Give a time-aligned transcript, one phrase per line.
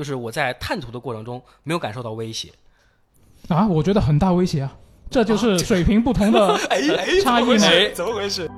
[0.00, 2.48] 就是我在探图的过程中没有感受到威胁。
[3.48, 4.74] 啊，我觉得很大威胁啊，
[5.10, 6.56] 这就是水平不同的
[7.22, 7.92] 差异呢怎么回事？
[7.94, 8.50] 怎么回事？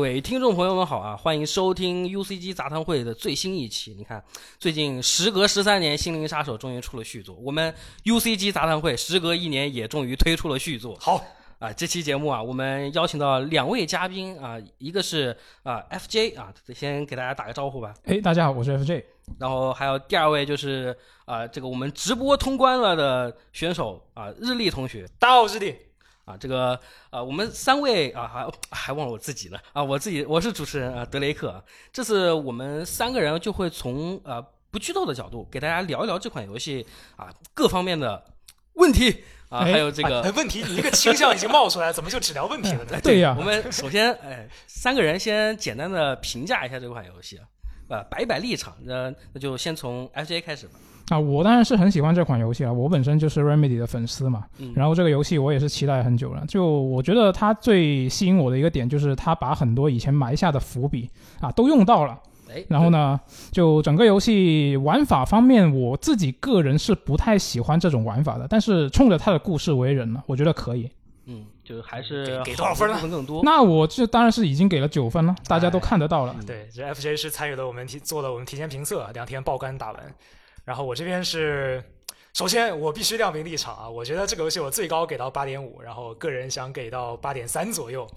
[0.00, 3.92] 各位听众朋友们好啊，欢迎收听 UCG 杂谈会的最新一期。
[3.92, 4.24] 你看，
[4.58, 7.74] 最近时隔十三年，《心灵杀手》终于出了续作，我们
[8.04, 10.96] UCG 杂谈会时隔一年也终于推出了续作。
[10.98, 11.22] 好，
[11.58, 17.92] 啊，这期节目啊，我们邀请到两位嘉宾啊，一个是啊 FJ 啊，先给大家打个招呼吧。
[18.04, 19.04] 哎，大家好，我是 FJ。
[19.38, 20.96] 然后还有第二位就是
[21.26, 25.06] 啊，这个我们直播通关了的选手啊，日历同学。
[25.18, 25.76] 大家好，我是弟。
[26.30, 26.78] 啊，这个
[27.10, 31.62] 啊，我们三位啊，还还忘了我自己呢啊，我自己我是主持人啊，德雷克。
[31.92, 38.22] 这次我们三个人就会从呃不剧透的角度给大家聊一聊这款游戏啊各方面的
[38.74, 43.00] 问题啊，哎还有这个哎问题，你这个倾向已经冒出来，怎么就只聊问题了呢？
[43.02, 47.44] 对呀我们首先哎，三个人先简单的评价一下这款游戏啊，
[47.88, 50.74] 呃，摆一摆立场，那那就先从 FJ 开始吧。
[51.10, 54.44] 啊，我当然是很喜欢这款游戏啊，我本身就是 Remedy 的粉丝嘛。
[54.58, 56.44] 嗯然后这个游戏我也是期待很久了。
[56.46, 62.18] 就我觉得它最吸引我的一个点就是它把很多以前埋下的伏笔啊都用到了。
[62.52, 63.20] 哎，然后呢，
[63.52, 70.90] 就整个游戏玩法方面，我自己个人是不太喜欢这种玩法的，但是冲着它的故事为人呢，我觉得可以。
[71.26, 73.42] 嗯，就是还是给给多少分呢更多。
[73.44, 76.34] 那我这当然是已经给了九分了，大家都看得到了。
[76.44, 80.02] 对，这 FJ 是参与了我们提做了我们提前评测，两天爆肝打完。
[80.64, 81.82] 然后我这边是，
[82.32, 88.08] 首先我必须亮明立场啊，我觉得这个游戏我最高给到八点五，然后个人想给到八点三左右。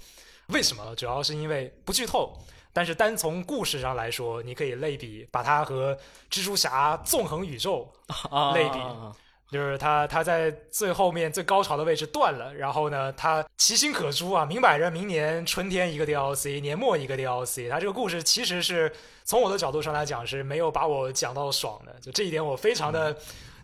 [0.47, 0.95] 为什么？
[0.95, 2.37] 主要是因为不剧透。
[2.75, 5.95] 但是单从故事上来说，你可以类比，把它和
[6.31, 7.87] 蜘蛛侠纵横宇宙
[8.31, 9.15] 啊类比啊
[9.53, 18.91] 就是他他在最后面最高潮的位置断了，然后呢，他其心可诛啊，明摆着明年春天一个 DLC，年末一个 DLC，他这个故事其实是
[19.23, 23.15] 从我的角度上来讲是没有把我讲到爽的，就这一点我非常的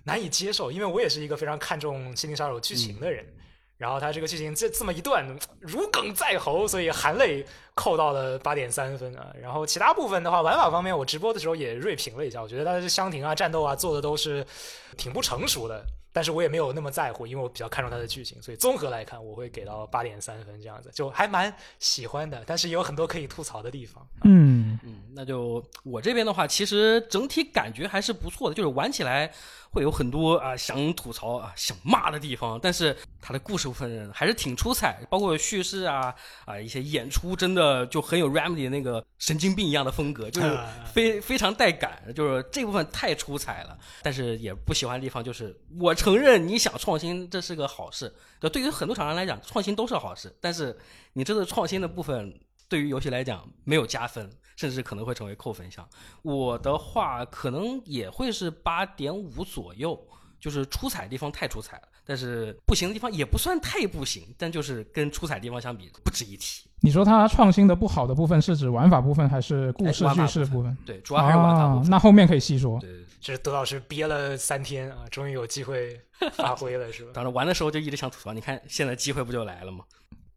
[0.04, 3.26] 难以接受，因为我也是一个非常看重《心灵杀手》剧情的人。
[3.80, 5.26] 然后他这个剧情这这么一段
[5.62, 9.34] 如鲠在喉，所以含泪扣到了八点三分啊。
[9.42, 14.46] 然后其他部分的话，玩法方面我直播的时候也锐评了一下，我觉得它的箱庭啊、战斗啊做的都是
[14.98, 15.82] 挺不成熟的。
[16.12, 22.44] 但是我也没有那么在乎，因为我比较看重它的剧情，所以综合来看，我会给到八点三分这样子，就还蛮喜欢的。
[22.48, 24.06] 但是也有很多可以吐槽的地方。
[24.24, 29.32] 嗯，嗯，那就我这边的话，其实整体感觉还是不错的，就是玩起来
[29.72, 36.14] 会有很多啊、想吐槽啊、想骂的地方，但是他的故事部分还是挺出彩，包括叙事啊
[36.46, 43.78] 啊、一些演出，真的就很有 Remedy 那个神经病一样的风格，就是啊非非常带感，就是这部分太出彩了。
[44.02, 50.76] 但是也不喜欢的地方就是，我承认你想创新这是个好事，就对于很多厂商来讲，创新都是好事，但是
[51.14, 52.34] 你这次创新的部分
[52.68, 54.30] 对于游戏来讲没有加分，
[54.60, 55.88] 甚至可能会成为扣分项。
[56.22, 59.98] 我的话可能也会是八点五左右，
[60.38, 66.68] 就是出彩的地方太出彩了，但是不行的地方也不算太不行，但就是跟出彩的地方相比不值一提。
[66.82, 70.78] 你说它创新的不好的部分是指玩法部分还是故事叙事部分？
[70.86, 71.90] 对，主要还是玩法部啊，分。
[71.90, 72.78] 那后面可以细说。
[72.82, 75.98] 对对对，这是德老师憋了三天啊，终于有机会
[76.34, 77.12] 发挥了，是吧？
[77.16, 79.86] 当时玩的时候就一直想吐槽，你看现在机会不就来了吗？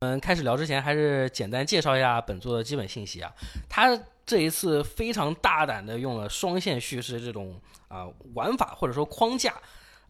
[0.00, 3.32] 嗯，开始聊之前还是简单介绍一下本作的基本信息啊。
[3.68, 9.54] 它这一次非常大胆的用了双线叙事这种啊、玩法或者说框架，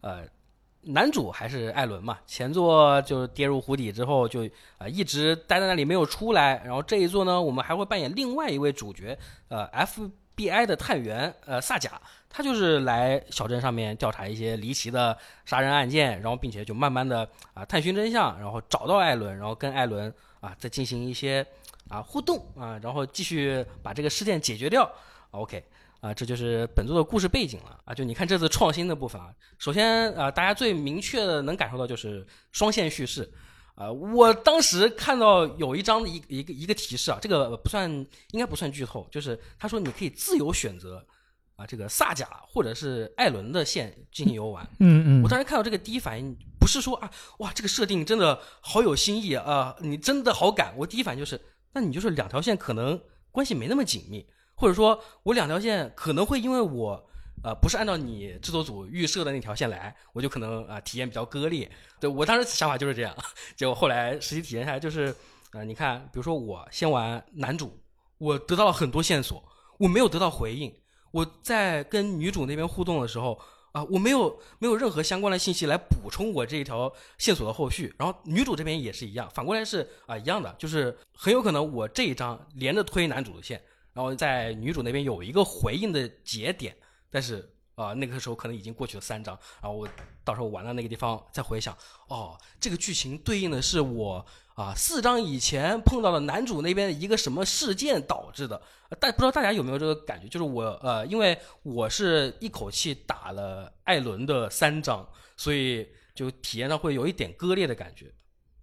[0.01, 0.23] 呃，
[0.81, 4.45] 男主还是艾伦嘛，前作就跌入湖底之后就
[4.77, 21.45] 啊、一直待在那里没有出来，然后这一作呢，我们还会扮演另外一位主角，呃，FBI 的探员呃萨贾，他就是来小镇上面调查一些离奇的杀人案件，然后并且就慢慢的啊、探寻真相，然后找到艾伦，然后跟艾伦啊再进行一些
[21.93, 24.91] 啊互动啊，然后继续把这个事件解决掉。
[25.31, 25.63] OK
[26.01, 27.93] 啊，这就是本作的故事背景了啊。
[27.93, 33.31] 就你看这次创新的部分啊，首先啊，大家最明确的能感受到就是双线叙事。
[33.75, 37.89] 啊、我当时看到有一张一一个一个提示啊，这个不算
[38.29, 41.03] 应该不算剧透，就是他说你可以自由选择
[41.55, 44.63] 啊这个萨贾或者是艾伦的线进行游玩。
[44.77, 47.09] 嗯嗯我，当时看到这个第一反应不是说啊
[47.39, 50.71] 哇这个设定真的好有新意啊、你真的好敢。
[50.77, 51.41] 我第一反应就是，
[51.73, 52.99] 那你就是两条线可能
[53.31, 54.25] 关系没那么紧密，
[54.55, 57.09] 或者说我两条线可能会因为我
[57.43, 61.69] 呃不是按照你制作组预设的那条线来，我就可能啊、体验比较割裂。
[61.99, 63.15] 对我当时想法就是这样，
[63.57, 65.13] 结果后来实际体验下来就是，
[65.51, 67.79] 呃你看，比如说我先玩男主。
[68.19, 69.43] 我得到了很多线索，
[69.77, 70.73] 我没有得到回应。
[71.11, 73.37] 我在跟女主那边互动的时候
[73.73, 77.93] 啊，我没有没有任何相关的信息来补充我这一条线索的后续。
[77.97, 83.61] 然后女主这边也是一样，反过来是啊一样的，就是很有可能我这一章连着推男主的线，
[83.91, 86.77] 然后在女主那边有一个回应的节点，
[87.09, 89.87] 但是啊那个时候可能已经过去了三章，然后我
[90.23, 91.75] 到时候玩到那个地方再回想，
[92.09, 94.23] 哦，这个剧情对应的是我
[94.55, 98.61] 啊四章以前碰到了男主那边一个什么事件导致的。
[98.89, 108.11] 呃但不知道大家有没有这个感觉，就是我呃，因为我是一口气打了艾伦的三章，所以就体验上会有一点割裂的感觉。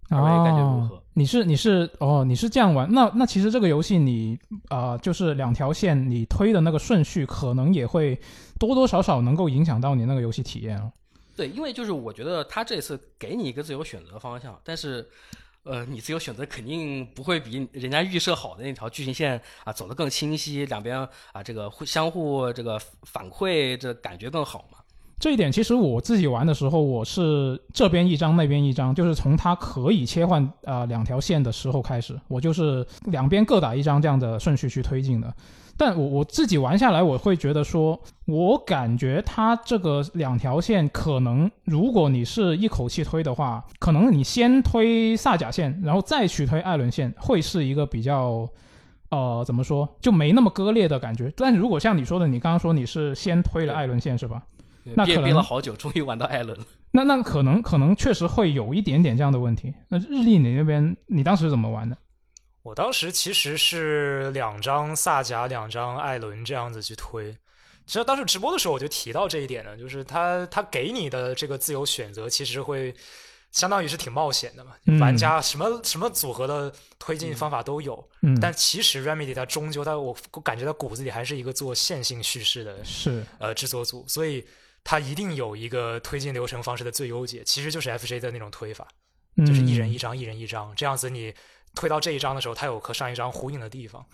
[0.09, 1.03] 二位感觉如何哦？
[1.13, 2.89] 你是你是哦，你是这样玩？
[2.91, 4.37] 那那其实这个游戏你
[4.69, 8.19] 呃，就是两条线你推的那个顺序，可能也会
[8.59, 10.91] 多多少少能够影响到你那个游戏体验哦。
[11.35, 15.09] 对，因为就是我觉得他这次给你一个自由选择方向，但是，
[15.63, 20.97] 呃，你自由选择肯定不会比人家预设好的那条剧情线啊走得更清晰，两边
[21.31, 24.79] 啊这个互相互这个反馈，这感觉更好嘛。
[25.19, 35.31] 这一点其实我自己玩的时候，我是这边一张那边一张，就是从它可以切换呃两条线的时候开始，我就是两边各打一张这样的顺序去推进的。
[35.81, 48.47] 但我我自己玩下来，我会觉得说，我感觉它这个两条线可能，如果你是一口气推的话，可能你先推萨甲线，然后再去推艾伦线，会是一个比较。
[49.09, 51.33] 呃，怎么说就没那么割裂的感觉？
[51.35, 54.43] 但如果像你说的，你刚刚说你是先推了艾伦线是吧？
[54.93, 56.63] 那可能憋了好久，终于玩到艾伦了。
[56.91, 59.73] 那那可能可能确实会有一点点这样的问题。
[59.89, 61.97] 那日历你那边你当时怎么玩的？
[62.63, 67.35] 我当时其实是两张萨迦，两张艾伦这样子去推。
[67.87, 72.93] 其实当时直播的时候我就提到这一点呢，就是他他给你的这个自由选择，其实会
[73.51, 74.73] 相当于是挺冒险的嘛。
[74.85, 84.45] 嗯玩家什么什么组合的推进方法都有，嗯，但其实 Remedy 它终究它我我感觉它骨子里还是一个做线性叙事的是呃制作组，所以
[84.83, 88.87] 它一定有一个推进流程方式的最优解，其实就是 FJ 的那种推法。
[89.45, 91.33] 就是一人嗯一张，一人一张，这样子你
[91.75, 94.05] 推到这一章的时候，它有和上一章呼应的地方。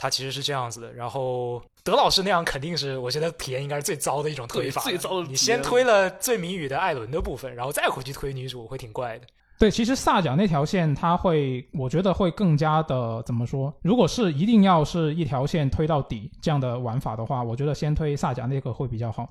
[0.00, 0.92] 它其实是这样子的。
[0.92, 9.26] 然后德老师那样肯定是，我觉得体验应该是最糟的一种推法最糟的你先推了最谜语的艾伦的部分，然后再回去推女主，会挺怪的。
[9.58, 13.74] 对，其实萨甲那条线它会，我觉得会更加的怎么说？
[13.82, 19.28] 如果是一定要是一条线推到底这样的玩法的话，我觉得先推萨甲那个会比较好。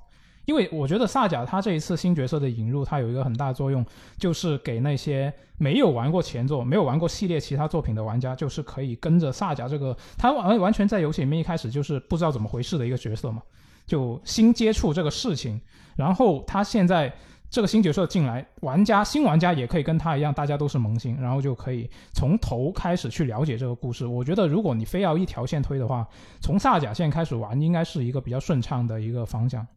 [0.48, 3.86] 因为我觉得萨甲它这一次新角色的引入，它有一个很大作用，
[4.18, 13.42] 就是给那些没有玩过前作、没有玩过系列其他作品的玩家，就是可以跟着萨甲这个，他完完全在游戏里面一开始就是不知道怎么回事的一个角色嘛，
[13.86, 15.60] 就新接触这个事情，
[15.98, 17.14] 然后他现在
[17.50, 24.08] 这个新角色进来，玩家新玩家也可以跟他一样，大家都是萌新，然后就可以从头开始去了解这个故事。
[24.08, 26.08] 我觉得如果你非要一条线推的话，
[26.40, 29.68] 从萨甲线开始玩，应该是一个比较顺畅的一个方向。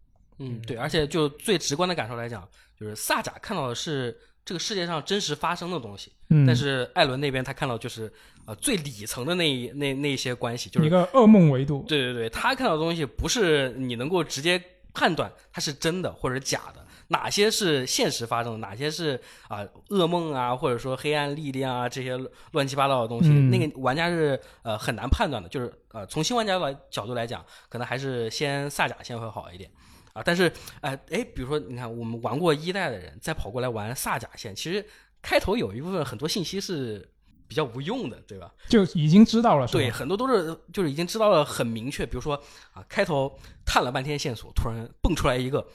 [0.40, 2.48] 嗯，对，而且就最直观的感受来讲，
[2.78, 8.12] 就是萨贾看到的是这个世界上真实发生的东西，嗯，但是艾伦那边他看到就是
[8.46, 11.84] 呃最里层的那一那那些关系，就是一个噩梦维度。
[11.86, 14.60] 对对对，他看到的东西不是你能够直接
[14.92, 19.60] 判断它是真的或者假的，哪些是现实发生的，哪些是啊、
[19.90, 22.18] 噩梦啊，或者说黑暗力量啊这些
[22.52, 25.48] 乱七八糟的东西，嗯那个玩家是呃很难判断的。
[25.50, 29.70] 就是呃从新玩家的角度来讲，可能还是先萨甲先会好一点。
[30.20, 34.84] 啊，但是，哎，哎，比如说，你看，我们玩过一代的人，再跑过来玩萨甲线，其实
[35.22, 37.10] 开头有一部分很多信息是
[37.48, 38.52] 比较无用的，对吧？
[38.68, 42.34] 就已经知道了，对，很多都是就是已经知道了很明确，比如说
[42.72, 43.34] 啊，开头
[43.64, 45.66] 探了半天线索，突然蹦出来一个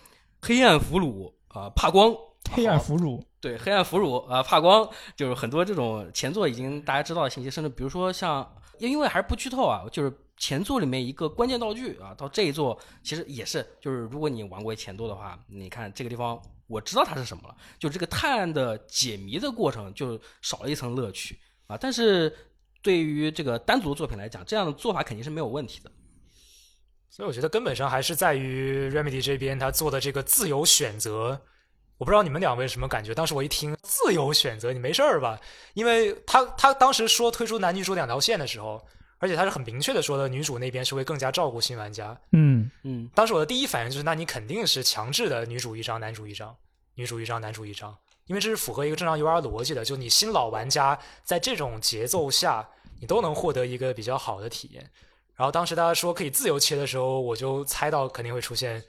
[0.41, 2.13] 黑暗俘虏啊、怕光，
[2.53, 8.47] 黑暗好俘虏，对，黑暗俘虏啊、怕光，就是很多这种前作已经大家知道的信息，甚至比如说像，
[8.79, 22.33] 因为还是不剧透啊，就是前作里面一个关键道具啊，到这一座其实也是，就是如果你玩过前作的话，你看这个地方我知道它是什么了，就这个探案的解谜的过程就少了一层乐趣啊，但是
[22.81, 25.91] 对于这个单独的作品来讲，这样的做法肯定是没有问题的。
[27.09, 31.41] 所以我觉得根本上还是在于 Remedy 这边他做的这个自由选择。
[31.97, 33.13] 我不知道你们两位什么感觉？
[33.13, 35.39] 当时我一听自由选择，你没事儿吧？
[35.73, 38.83] 因为他他当时说推出男女主两条线的时候，
[39.19, 42.17] 而且他是很明确的说的，女主那边是会更加照顾新玩家。
[42.33, 46.53] 嗯，嗯，当时我的第一反应就是，那你肯定是强制的女主一张，男主一张，
[46.95, 49.85] 女主一张，男主一张，因为这是符合一个正常 UR 逻辑的。
[49.85, 52.67] 就你新老玩家在这种节奏下，
[52.99, 54.81] 你都能获得一个比较好的体验。
[55.33, 58.83] 然后当时大家说可以自由切的时候，我就猜到肯定会出现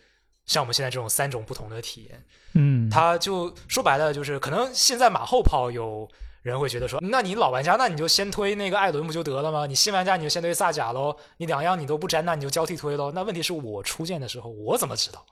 [0.47, 2.25] 像我们现在这种三种不同的体验。
[2.55, 6.09] 嗯，它就说白了就是，可能现在马后炮有
[6.43, 9.67] 人会觉得说，那你老玩家，那你就先推那个艾伦不就得了吗？
[9.67, 13.13] 你新玩家你就先推萨甲喽，你两样你都不沾，那你就交替推喽。
[13.13, 15.27] 那问题是我出剑的时候，我怎么知道？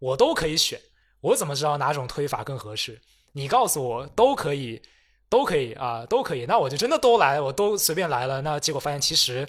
[0.00, 0.80] 我都可以选，
[1.20, 3.00] 我怎么知道哪种推法更合适？
[3.32, 4.80] 你告诉我都可以，
[5.28, 6.46] 都可以啊，都可以。
[6.46, 8.40] 那我就真的都来，我都随便来了。
[8.42, 9.46] 那结果发现其实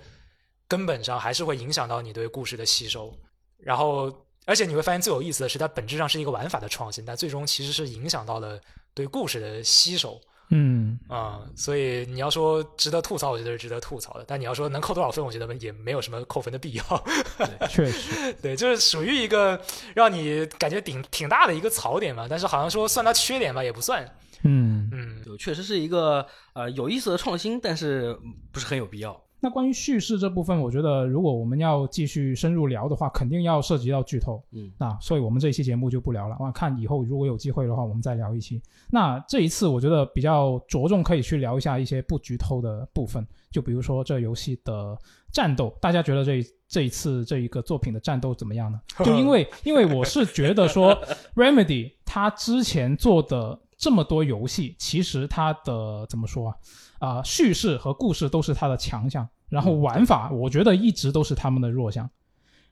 [0.68, 3.14] 根本上还是会影响到你对故事的吸收。
[3.58, 4.14] 然后，
[4.48, 8.60] 而且你会发现最有意思的是，它本质上是一个玩法的创新，但最终其实是影响到了
[8.94, 10.20] 对故事的吸收。
[10.50, 14.24] 嗯，啊、所以你要说值得吐槽，我觉得是值得吐槽的。
[14.26, 17.06] 但你要说能扣多少分，我觉得也没有什么扣分的必要。
[17.68, 19.62] 确实，对，就是属于一个
[19.94, 22.28] 让你感觉挺挺大的一个槽点吧。
[22.30, 24.10] 但是好像说算它缺点吧，也不算。
[24.44, 24.90] 嗯。
[24.94, 28.18] 嗯，就确实是一个呃有意思的创新，但是
[28.54, 29.22] 不是很有必要。
[29.40, 34.44] 那关于叙事这部分，我觉得如果我们要继续深入聊的话，肯定要涉及到剧透。
[34.52, 36.36] 嗯，那所以我们这一期节目就不聊了。
[36.40, 38.62] 我看以后如果有机会的话，我们再聊一期。
[38.90, 44.98] 那这一次我觉得比较着重可以去聊一下一些不剧透的部分，就比如说这游戏的
[45.32, 48.82] 战斗，大家觉得这这一次这一个作品的战斗怎么样呢？
[49.06, 50.98] 就因为因为我是觉得说
[51.36, 56.56] Remedy 他之前做的这么多游戏，其实它的怎么说啊？
[57.00, 62.10] 啊、叙事和故事都是它的强项，然后玩法我觉得一直都是他们的弱项。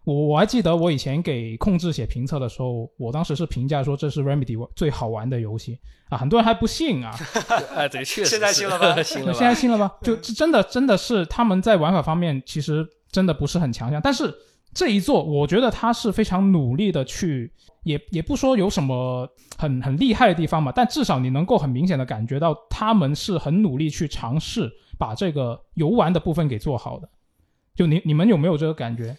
[0.03, 5.79] 我我还记得我以前给控制写评测的时候，我当时是评价说这是 Remedy 最好玩的游戏
[6.09, 7.11] 啊，很多人还不信啊，
[7.75, 9.33] 哎，对，确实现在信了吧信了吧？
[9.39, 9.91] 现在信了吧？
[10.03, 14.31] 就真的真的是他们在玩法方面其实真的不是很强项，但是
[14.75, 17.51] 这一座我觉得他是非常努力的去，
[17.83, 19.27] 也也不说有什么
[19.57, 27.09] 很很厉害的地方嘛，但至少你能够很明显的感觉到他们是很努力去尝试把这个游玩的部分给做好的。
[27.73, 29.15] 就你你们有没有这个感觉？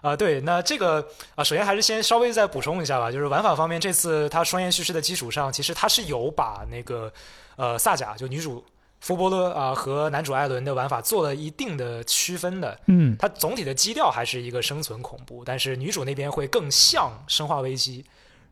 [0.00, 7.12] 啊、对，那这个啊、首先还是先稍微再补充一下吧，就是玩法方面，这次它双线叙事的基础上，其实它是有把那个
[7.56, 8.64] 呃萨迦就女主
[9.00, 12.78] 福伯勒啊、和男主艾伦的玩法做了一定的区分的。
[12.86, 18.04] 嗯它总体的基调还是一个生存恐怖，但是女主那边会更像生化危机，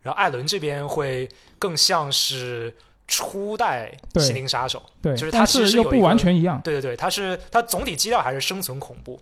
[0.02, 1.28] 然后艾伦这边会
[1.58, 2.74] 更像是
[3.06, 4.82] 初代心灵杀手。
[5.02, 6.60] 对，就是它其实有是又不完全一样。
[6.62, 9.20] 对对对，它是它总体基调还是生存恐怖。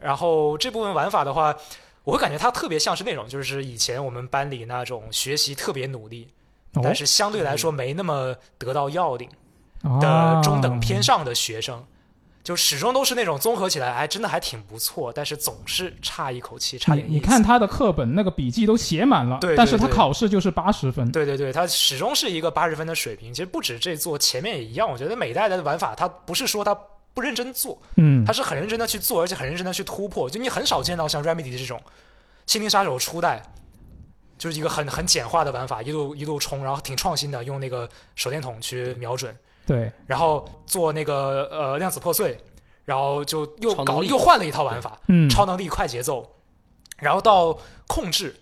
[0.00, 1.56] 然后这部分玩法的话，
[2.04, 6.28] 我会感觉它特别像是那种，就是以前我们班里那种学习特别努力，
[6.74, 9.34] 哦但是相对来说没那么得到要领啊
[10.00, 11.84] 的中等偏上的学生。
[12.44, 17.14] 就始终都是那种综合起来，哎，真的还挺不错，但是总是差一口气，差点意思。
[17.14, 21.08] 你你看他的课本那个笔记都写满了，对对但是他考试就是八十分。
[21.12, 23.32] 对对对，他始终是一个八十分的水平。
[23.32, 24.90] 其实不止这座，前面也一样。
[24.90, 26.76] 我觉得每代的玩法，他不是说他
[27.14, 30.28] 不认真做，嗯他，是很认真的去做，而且很认真的去突破。
[30.28, 31.78] 就你很少见到像 Remedy 这种
[32.52, 33.40] 《心灵杀手》初代，
[34.36, 39.32] 就是一个很很简化的玩法，一路一路冲，然后挺创新的，用那个手电筒去瞄准，
[39.66, 42.38] 对，然后做那个呃量子破碎，
[42.84, 46.36] 然后就又搞又换了一套玩法，嗯，超能力、快节奏，
[46.98, 48.34] 然后到控制，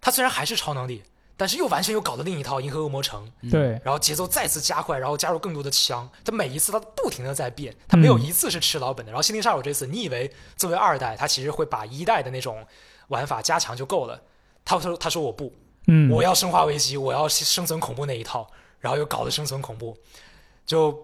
[0.00, 1.02] 它虽然还是超能力，
[1.36, 3.30] 但是又完全又搞了另一套《银河恶魔城》。
[3.50, 9.12] 对，然后节奏再次加快，然后加入更多的枪，它每一次它不停的在变，它没有嗯一次是吃老本的。
[9.12, 12.64] 然后《心灵杀手》这次，你以为作为二代，它其实会把一代的那种
[13.08, 14.20] 玩法加强就够了，
[14.64, 15.52] 他说他说我不，
[15.86, 18.46] 嗯，我要生化危机，我要生存恐怖那一套，
[18.80, 19.96] 然后又搞了生存恐怖，
[20.68, 20.96] 就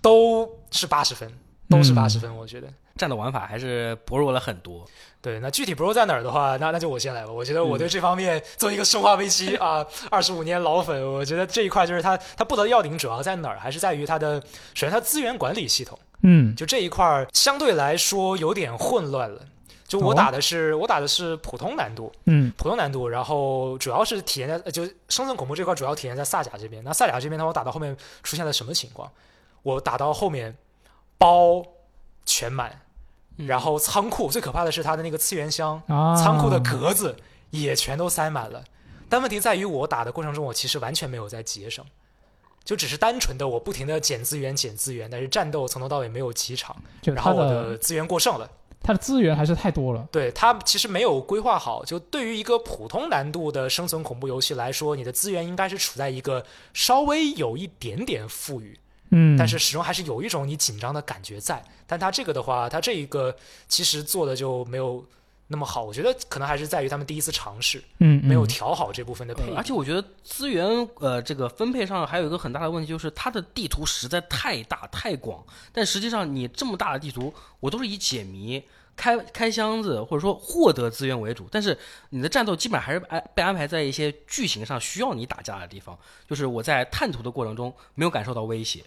[0.00, 1.30] 都是八十分，
[1.68, 2.66] 都是嗯八十分，我觉得。
[2.96, 4.84] 战斗玩法还是薄弱了很多。
[5.20, 7.32] 对，那具体 bro 在哪儿的话，那那就我先来吧。
[7.32, 14.40] 我觉得我对这方面作为一个生化危机 啊二十五年老粉，我觉得这一块就是它它不得要领主要在哪儿，还是在于它的
[14.74, 19.40] 首先它资源管理系统，嗯就这一块儿相对来说有点混乱了。
[19.92, 26.82] 就我哦打的是、我打的是普通难度，嗯普通难度，然后主要是体验在呃就生存恐怖这块主要体验在萨甲这边。
[26.82, 29.10] 那萨甲这边呢，我打到后面出现了什么情况？
[29.62, 30.56] 我打到后面
[31.18, 31.62] 包
[32.24, 32.80] 全满，
[33.36, 37.14] 嗯然后仓库最可怕的是它的那个次元箱，啊，仓库的格子
[37.50, 38.64] 也全都塞满了。
[39.10, 41.84] 但问题在于，我打的过程中，我其实完全没有在节省，
[42.64, 48.48] 就只是单纯的我不停的捡资源、捡资源，但是战斗从头到尾没有几场，然后我的资源过剩了。
[48.82, 50.06] 他的资源还是太多了。
[50.10, 58.78] 对它其实没有规划好，就对于一个普通难度的生存恐怖游戏来说，你的资源应该是处在一个稍微有一点点富裕，
[59.10, 61.62] 嗯，但是始终还是有一种你紧张的感觉在。
[61.86, 63.34] 但它这个的话，它这一个
[63.68, 65.04] 其实做的就没有
[65.52, 70.66] 那么好，我觉得可能还是在于他们第一次尝试，嗯没有嗯调好这部分的配而且我觉得资源
[70.96, 78.60] 呃这个分配上还有一个很大的问题，就是它的地图实在太大太广，但实际上你这么大的地图，我都是以解谜。
[78.94, 81.76] 开开箱子或者说获得资源为主，但是
[82.10, 88.84] 你的战斗基本上还是安被安排在一些剧情上需要你打架的地方，就是我在探图的过程中没有感受到威胁。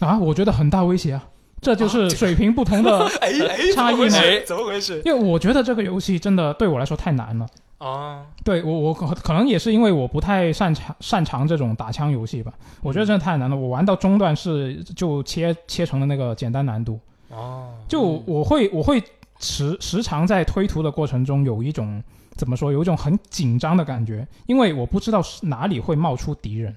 [0.00, 1.28] 啊，我觉得很大威胁啊，
[1.62, 3.08] 这就是水平不同的。
[3.74, 4.44] 差异呢怎么回事？
[4.44, 5.00] 怎么回事？
[5.06, 7.46] 因为我觉得这个游戏真的对我来说太难了。
[7.78, 12.52] 啊，对我，我可可能也是因为我不太擅长擅长这种打枪游戏吧。
[12.80, 17.00] 我觉得真的太难了，我玩到中段是就切切成了那个简单难度。
[17.30, 19.02] 哦，就我会我会
[19.40, 22.00] 时时常在推图的过程中有一种
[22.36, 26.76] 怎么说，有一种很紧张的感觉，因为我不知道是哪里会冒出敌人，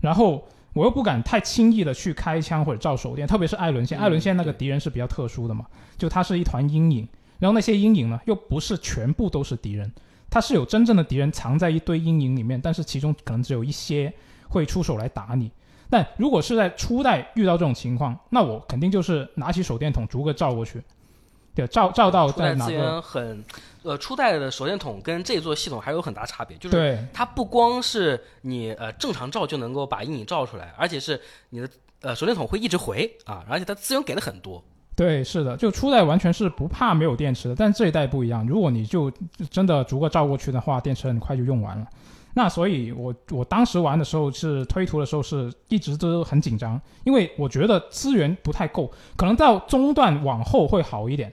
[0.00, 0.42] 然后
[0.74, 5.64] 我又不敢太轻易的去开枪或者照手电，特别是艾伦线，嗯艾伦线那个敌人是比较特殊的嘛，
[5.96, 9.90] 就它是一团阴影，然后那些阴影呢又不是全部都是敌人，
[10.28, 14.12] 它是有真正的敌人藏在一堆阴影里面，但是其中可能只有一些
[14.48, 15.50] 会出手来打你。
[15.88, 20.82] 但如果是在初代遇到这种情况，那我肯定就是拿起手电筒逐个照过去，
[21.54, 23.44] 对，照照到在哪个源很，
[23.84, 31.20] 呃，初代的手电筒跟这座系统还有很大差别，就是对它不光是你呃正常照就能够把阴影照出来，而且是
[31.50, 31.68] 你的
[32.00, 34.62] 呃手电筒会一直回啊，而且它资源给的很多。
[34.96, 39.10] 对，是的，就初代完全是不怕没有电池的，但这一代不一样，如果你就
[39.50, 41.86] 真的逐个照过去的话，电池很快就用完了。
[42.36, 51.32] 那所以我，我当时玩的时候是推图的时候是一直都很紧张，因为我觉得资源不太够，可能到中段往后会好一点。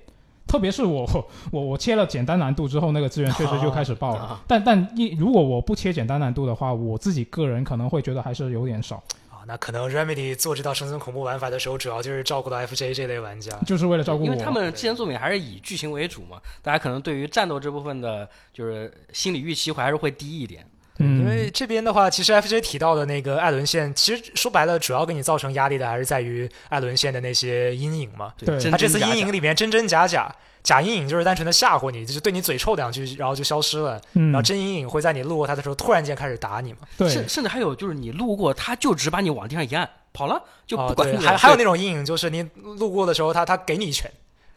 [0.52, 1.08] 特别是我
[1.50, 4.22] 我我切了简单难度之后，那个资源确实就开始爆了。
[4.22, 13.58] 啊但但一如果我不切简单难度的话，我自己个人可能会觉得还是有点少，啊，那可能 Remedy 做这套生存恐怖玩法的时候，主要就是照顾到 FJ 这类玩家。
[13.66, 14.26] 就是为了照顾我。
[14.26, 20.66] 因为他们之前作品还是以剧情为主嘛，大家可能对于战斗这部分的，就是心理预期还是会低一点。
[21.02, 28.34] 嗯，因为这边的话，其实 FJ 提到的那个艾伦线，其实说白了，主要给你造成压力的还是在于艾伦线的那些阴影嘛。
[28.38, 34.00] 对他这次阴影里面真真假假，假阴影就是单纯的吓唬你，就是对你嘴臭两句，然后就消失了。
[34.14, 34.32] 嗯。
[34.32, 36.80] 然后真阴影会在你路过他的时候突然间开始打你嘛。
[36.98, 37.10] 对。
[37.10, 42.46] 甚甚至还有就是你路过，他就只把你往地上一按，跑了，就哦不管还还有那种阴影，就是你
[42.78, 44.12] 路过的时候，他他给你一拳，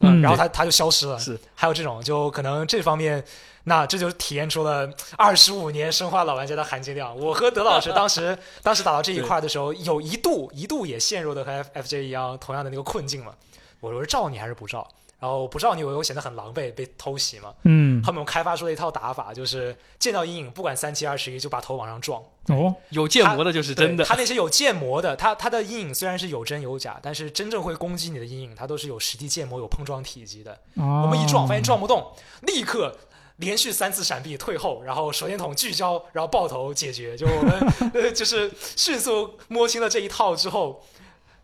[0.05, 1.19] 嗯然后他他就消失了。
[1.19, 3.25] 是还有这种，就可能这方面，
[3.65, 7.17] 那这就体验出了二十五年生化老玩家的含金量。
[7.17, 13.33] 我和德老师当时当时打到这一块的时候，有一度一度也陷入的和 F F J 一样同样的那个困境嘛。
[13.81, 14.87] 我说照你还是不照？
[15.19, 17.55] 然后不知道你，有没有显得很狼狈，被偷袭嘛。
[17.63, 22.23] 嗯他们开发出了一套打法，就是见到阴影，不管三七二十一，就把头往上撞。
[22.49, 24.09] 哦有建模的就是真的对。
[24.09, 30.53] 他那些有建模的，他他的阴影虽然是有真有假，但是真正会攻击你的阴影，它都是有实际建模、有碰撞体积的。
[30.75, 32.95] 哦，我们一撞发现撞不动，立刻
[33.37, 37.17] 连续三次闪避退后，然后手电筒聚焦，然后爆头解决。
[37.17, 40.85] 就我们 呃就是迅速摸清了这一套之后，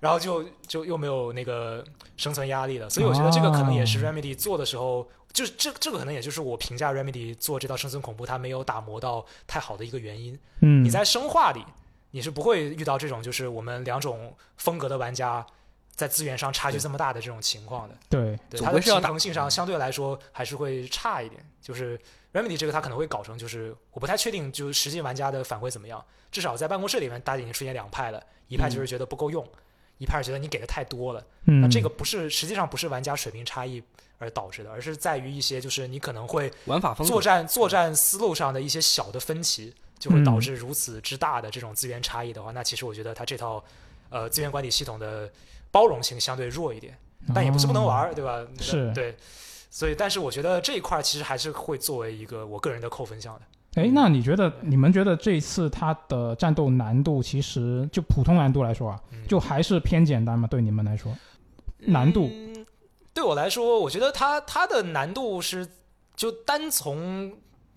[0.01, 1.83] 然后就就又没有那个
[2.21, 2.89] 生存压力的。
[2.91, 5.09] 所以我觉得这个可能也是哦 Remedy 做的时候。
[5.33, 10.37] 就是这，这个可能也就是我评价 Remedy 做这套生存恐怖，它没有打磨到太好的一个原因。
[10.61, 11.65] 嗯，你在生化里，
[12.11, 15.47] 你是不会遇到这种就是我们两种风格的玩家
[15.95, 17.95] 在资源上差距这么大的这种情况的。
[18.09, 21.41] 对对它的平衡性上相对来说还是会差一点。
[21.63, 21.97] 就是
[22.33, 26.05] Remedy 这个它可能会搞成就是我不太确定，就是实际玩家的反馈怎么样。
[26.33, 29.47] 至少在办公室里面，大家已经出现两派了，一派就是觉得不够用，
[30.01, 31.25] 一派是觉得你给的太多了。
[31.45, 33.83] 嗯，那这个不是实际上不是玩家水平差异
[34.19, 43.63] 而导致的，而是在于一些就是你可能会玩法作战作战思路上的一些小的分歧，就会导嗯致如此之大的这种资源差异的话，那其实我觉得它这套
[44.09, 45.31] 呃资源管理系统的
[45.71, 46.97] 包容性相对弱一点，
[47.35, 48.39] 但也不是不能玩儿，对吧？
[48.39, 49.15] 哦是对，
[49.71, 53.43] 所以但是我觉得这一块儿其实还是会作为一个我个人的扣分项的。
[53.75, 60.49] 哎，那你觉得你们觉得这一次它的战斗难度其实就普通难度来说啊，嗯就还是偏简单嘛？
[60.49, 61.13] 对你们来说，
[61.79, 62.67] 难度嗯
[63.15, 65.69] 对我来说，我觉得它它的难度是
[66.17, 67.33] 就单从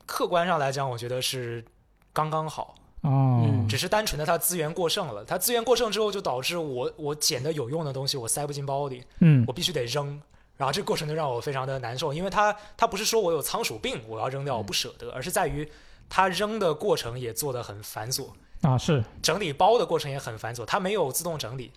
[0.06, 1.64] 客观上来讲，我觉得是
[2.12, 2.76] 刚刚好。
[3.02, 10.20] 哦，嗯只是单纯的它资源过剩了，它资源过剩之后，就导致我我捡的有用的东西我塞不进包里，嗯我必须得扔。
[10.64, 15.70] 然后这个过程就让我非常的难受，因为它它不是说我有仓鼠病我要扔掉我不舍得，而是在于
[16.08, 18.30] 它扔的过程也做得很繁琐，
[18.62, 19.04] 啊是。
[19.22, 21.70] 整理包的过程也很繁琐，它没有自动整理，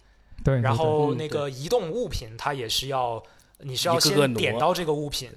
[0.45, 3.21] 对，然后那个移动物品它也是要
[3.59, 5.33] 你是要先点到这个物品，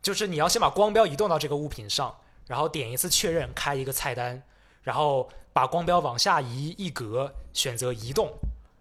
[0.00, 4.42] 就是你要先把光标移动到这个物品上，然后点一次确认，开一个菜单，
[4.80, 8.32] 然后把光标往下移一格，选择移动，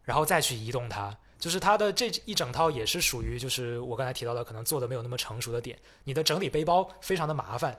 [0.05, 1.13] 然后再去移动它。
[1.43, 5.77] 就是它的这一整套也是属于就是我刚才提到的，可能做的没有那么成熟的点。
[6.05, 7.77] 你的整理背包非常的麻烦，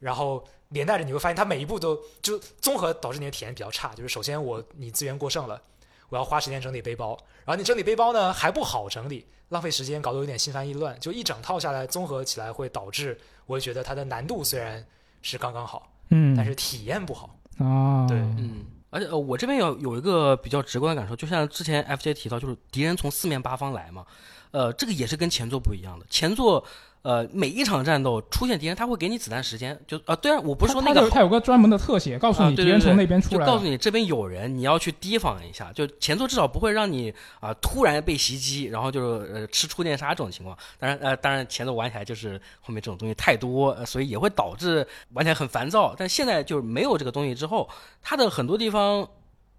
[0.00, 3.94] 然后连带着你会发现它每一步都就综合导致你的体验比较差。
[3.94, 5.62] 就是首先我你资源过剩了，
[6.08, 10.98] 我要花时间整理背包，然后你整理背包呢还不好整理，浪费时间，搞得有点心烦意乱。
[10.98, 13.16] 就一整套下来，综合起来会导致
[13.46, 14.84] 我会觉得它的难度虽然
[15.22, 17.38] 是刚刚好，嗯，但是体验不好。
[17.58, 24.06] 啊，对嗯，而且，我这边有有一个比较直观的感受，就像之前 FJ 提到，就是敌人从四面八方来嘛，
[24.52, 26.06] 呃，这个也是跟前作不一样的。
[26.08, 26.64] 前作
[27.06, 33.46] 呃每一场战斗出现敌人，他会给你子弹时间，就啊，对啊，我不是说那个它它有它有个专门的特写，告诉啊你敌人从那边出来了。
[33.46, 35.72] 就告诉你这边有人，你要去提防一下。
[35.72, 40.58] 就前作至少不会让你啊、突然被袭击，然后就是呃吃触电杀这种情况。
[40.80, 45.94] 当然呃，当然前作玩起来就是后面这种东西太多，呃所以也会导致玩起来很烦躁。
[45.96, 47.68] 但现在就是没有这个东西之后，
[48.02, 49.08] 它的很多地方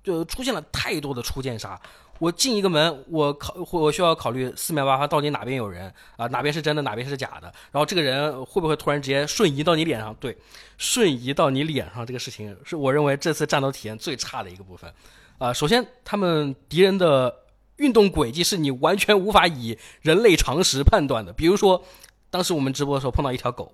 [0.04, 1.80] 就出现了太多的触电杀。
[2.20, 7.52] 我进一个门，我考我需要考虑四面八方到底哪边有人啊、哪边是真的，哪边是假的。
[7.72, 10.16] 然后这个人会不会突然直接瞬移到你脸上？
[10.20, 10.38] 对，
[10.78, 14.92] 瞬移到你脸上这个事情，是我认为这次战斗体验最差的一个部分。
[15.38, 17.34] 啊、首先他们敌人的
[17.76, 21.32] 运动轨迹是你完全无法以人类常识判断的。
[21.32, 21.84] 比如说，
[22.32, 23.72] 当时我们直播的时候碰到一条狗，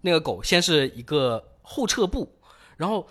[0.00, 2.34] 那个狗先是一个后撤步，
[2.78, 3.06] 然后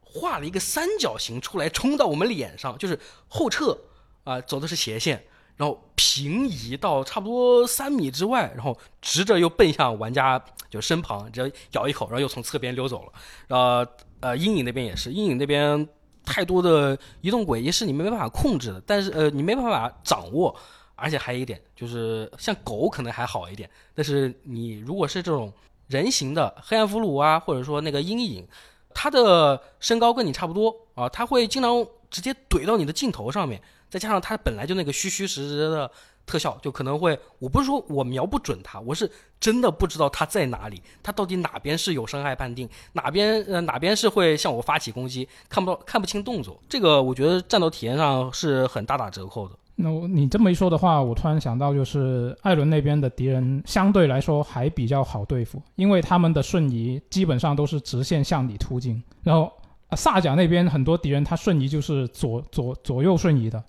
[0.00, 3.76] 画了一个三角形出来冲到我们脸上，就是后撤
[4.24, 5.22] 啊、走的是斜线，
[5.56, 13.12] 然后平移到差不多三米之外，然后直着又奔向玩家就身旁，只要咬一口，然后又从侧边溜走了。
[13.48, 13.88] 呃
[14.20, 15.88] 呃，阴影那边也是，阴影那边
[16.24, 20.54] 太多的移动轨迹是你没办法控制的，但是呃你没办法掌握。
[20.94, 25.52] 而且还有一点就是，像狗可能还好一点，但是你如果是这种
[25.88, 28.46] 人形的黑暗俘虏啊，或者说那个阴影，
[28.94, 33.60] 它的身高跟你差不多啊，它会经常直接怼到你的镜头上面，
[33.92, 35.90] 再加上它本来就那个虚虚实实的
[36.24, 49.54] 特效，就可能会，我不是说我瞄不准它，我是真的不知道它在哪里，它到底哪边是有伤害判定，哪边呃哪边是会向我发起攻击，看不到看不清动作，这个我觉得战斗体验上是很大打折扣的。
[49.74, 59.52] 那我你这么一说的话，我突然想到，就是艾伦那边的敌人相对来说还比较好对付，因为他们的瞬移基本上都是直线向你突进，然后、
[59.96, 63.62] 萨甲那边很多敌人他瞬移就是左左左右瞬移的，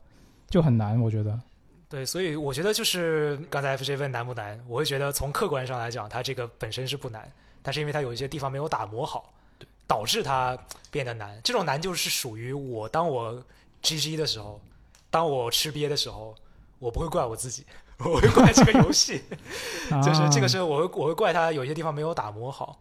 [0.54, 1.40] 就很难，我觉得。
[1.90, 7.28] 对，所以我觉得就是刚才 FJ 问难不难，我会觉得从客观上来讲，它这个本身是不难，
[7.64, 9.34] 但是因为它有一些地方没有打磨好，
[9.88, 10.56] 导致它
[10.92, 11.42] 变得难。
[11.44, 13.44] 这种难就是属于我当我
[13.82, 14.62] GG 的时候，
[15.10, 16.36] 当我吃瘪的时候，
[16.78, 17.66] 我不会怪我自己，
[17.98, 19.24] 我会怪这个游戏。
[20.06, 22.80] 就是这个时候我会我会怪他有些地方没有打磨好，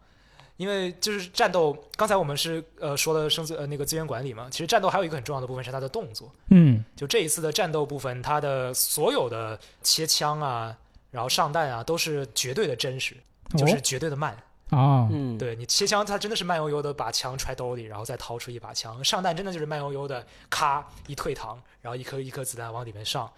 [0.57, 10.77] 因为就是战斗，刚才我们是呃说了生资呃那个资源管理嘛，其实战斗还有一个很重要的部分是它的动作，嗯就这一次的战斗部分，它的所有的切枪啊，
[11.11, 13.15] 然后上弹啊，都是绝对的真实，
[13.57, 14.33] 就是绝对的慢。
[14.33, 14.37] 哦
[14.69, 19.03] 啊嗯，对你切枪，它真的是慢悠悠的把枪揣兜里，然后再掏出一把枪。
[19.03, 23.31] 上弹真的就是慢悠悠的，咔一退膛，然后一颗一颗子弹往里面上。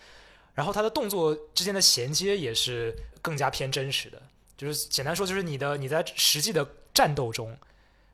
[0.53, 4.21] 然后它的动作之间的衔接也是更加偏真实的，
[4.55, 6.65] 就是简单说，就是你的你在实际的
[6.95, 7.55] 战斗中，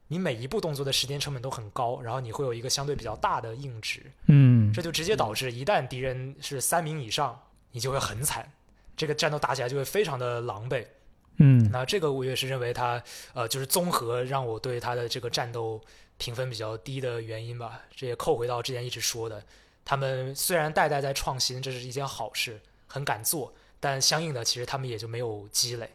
[0.08, 7.40] 你每一步动作的时间成本都很高，然后你会有一个相对比较大的硬值，嗯这就直接导致一旦敌人是三名以上，
[7.72, 8.52] 你就会很惨，
[8.98, 10.86] 这个战斗打起来就会非常的狼狈。
[11.38, 13.02] 嗯那这个我也是认为他
[13.34, 15.82] 呃就是综合让我对他的这个战斗
[16.18, 17.82] 评分比较低的原因吧。
[17.96, 19.42] 这也扣回到之前一直说的，
[19.86, 25.90] 他们虽然代代在创新，这是一件好事，很敢做，但相应的其实他们也就没有积累。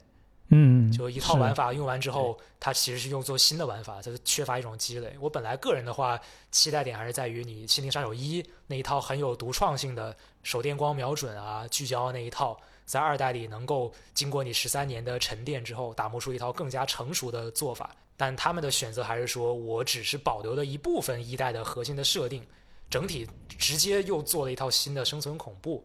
[0.49, 5.17] 嗯，就一套玩法用完之后，它其实是用做新的玩法，它缺乏一种积累。
[5.21, 6.21] 我本来个人的话，
[6.53, 17.91] 期待点还是在于你《心灵杀手一》那一套很有独创性的手电光瞄准啊、聚焦那一套，在二代里能够经过你十三年的沉淀之后，打磨出一套更加成熟的做法。
[18.17, 22.47] 但他们的选择还是说我只是保留了一部分一代的核心的设定，
[22.89, 23.29] 整体
[23.59, 25.85] 直接又做了一套新的生存恐怖。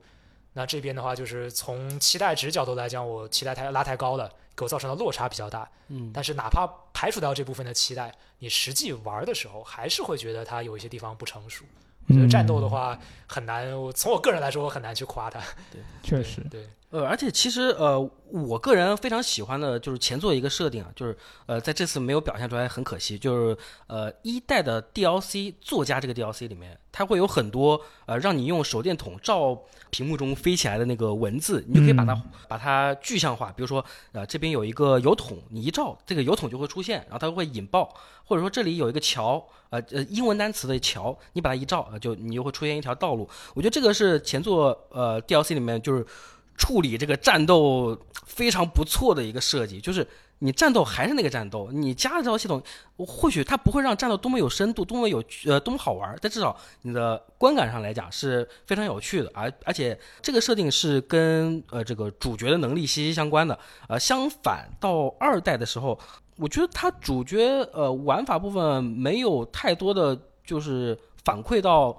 [0.54, 5.70] 那这边的话，就是从期待值角度来讲，我期待太拉太高了，给我造成的落差比较大。
[5.88, 11.64] 嗯，但是哪怕排除掉这部分的期待，你实际玩的时候，还是会觉得它有一些地方不成熟。
[12.12, 12.98] 我觉得战斗的话
[13.28, 15.40] 很难，我从我个人来说，我很难去夸他。
[15.72, 15.82] 对。
[16.04, 18.00] 确实，对，呃，而且其实呃，
[18.32, 23.20] 我个人非常喜欢的就是前作一个设定啊，就是呃，在这次没有表现出来，很可惜。
[23.20, 29.56] 就是呃，一代的 DLC 作家这个 DLC 里面，它会有很多呃，让你用手电筒照
[29.92, 33.54] 屏幕中飞起来的那个文字，你就可以把它、嗯把它具象化。
[33.56, 37.94] 比如说呃，这边有一个油桶，你一照，这个油桶就会出现，然后它会引爆，
[38.32, 43.28] 或者说这里有一个桥，呃呃，英文单词的桥，你把它一照，呃，就你就会出现一条道路。
[43.54, 46.06] 我觉得这个是前作呃 DLC 里面就是。
[46.58, 50.06] 处理这个战斗非常不错的一个设计，就是
[50.40, 52.62] 你战斗还是那个战斗，你加了这套系统，
[52.98, 63.58] 或许它不会让战斗多么有深度，多么有呃多么好玩，但至少你的观感上来讲是非常有趣的，而而且这个设定是跟呃这个主角的能力息息相关的。
[63.88, 65.98] 呃，相反到二代的时候，
[66.42, 67.40] 我觉得它主角
[67.72, 71.96] 呃玩法部分没有太多的就是反馈到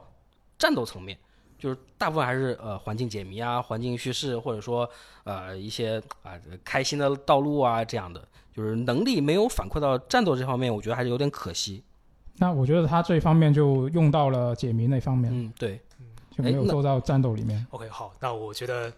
[0.59, 1.17] 战斗层面，
[1.57, 4.89] 就是大部分还是呃环境解谜啊、环境叙事，或者说
[5.23, 6.33] 呃一些啊、
[6.65, 8.21] 开心的道路啊这样的，
[8.53, 11.85] 就是能力没有反馈到战斗这方面，我觉得还是有点可惜。
[12.39, 15.81] 那我觉得他这一方面就用到了解谜那方面，嗯，对，
[16.37, 17.65] 就没有做到战斗里面。
[17.71, 18.93] OK，好，那我觉得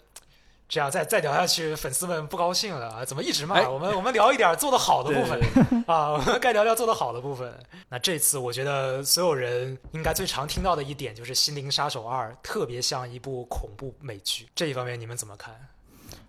[0.68, 3.04] 这样再再聊下去，粉丝们不高兴了啊！
[3.04, 3.56] 怎么一直骂？
[3.56, 5.40] 哎我们我们聊一点做得好的部分
[5.86, 7.52] 啊，我们该聊聊做得好的部分。
[7.88, 15.54] 那这次我觉得所有人应该最常听到的一点就是《心灵杀手二》特别像一部恐怖美剧，这一方面你们怎么看？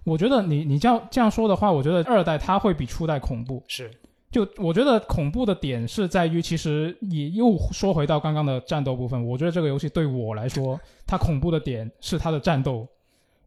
[0.03, 3.63] 我觉得你你这样这样说的话，我觉得二代它会比初代恐怖。
[3.67, 3.89] 是
[4.31, 9.25] 就我觉得恐怖的点是在于，其实也又说回到刚刚的战斗部分。
[9.25, 12.85] 我觉得这个游戏对我来说，它恐怖的点是它的战斗，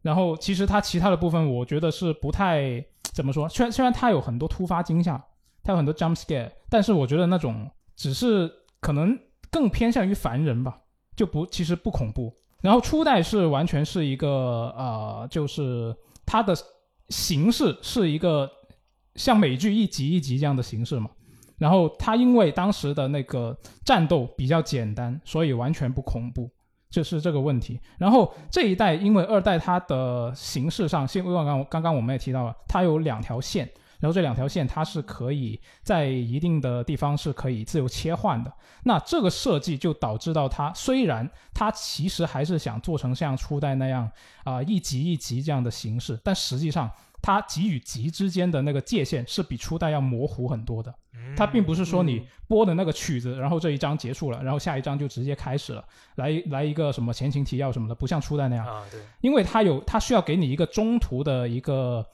[0.01, 2.83] 然后其实它其他的部分，我觉得是不太
[3.13, 3.47] 怎么说。
[3.49, 5.21] 虽然虽然它有很多突发惊吓，
[5.63, 9.17] 它有很多 jump scare，但是我觉得那种只是可能
[9.51, 10.79] 更偏向于凡人吧，
[11.15, 12.33] 就不其实不恐怖。
[12.61, 16.53] 然后初代是完全是一个呃，就是它的
[17.09, 18.49] 形式是一个
[19.15, 21.09] 像美剧一集一集这样的形式嘛。
[21.57, 26.49] 然后它因为当时的那个战斗比较简单，所以完全不恐怖，
[26.89, 27.79] 这是这个问题。
[27.97, 38.51] 然后这一代因为二代它的形式上，现刚刚刚刚我们也提到了，它有两条线，然后这两条线它是可以在一定的地方是可以自由切换的。
[38.83, 44.09] 那这个设计就导致到它虽然它其实还是想做成像初代那样
[44.43, 46.89] 啊、一集一集这样的形式，但实际上
[47.21, 50.93] 它集与集之间的那个界限是比初代要模糊很多的。
[51.35, 55.83] 它并不是说你播的那个曲子，然后这一章结束了，然后下一章就直接开始了，
[56.15, 58.65] 来来一个什么前情提要什么的，不像初代那样。
[58.65, 62.05] 啊，对，因为它有，它需要给你一个中途的一个，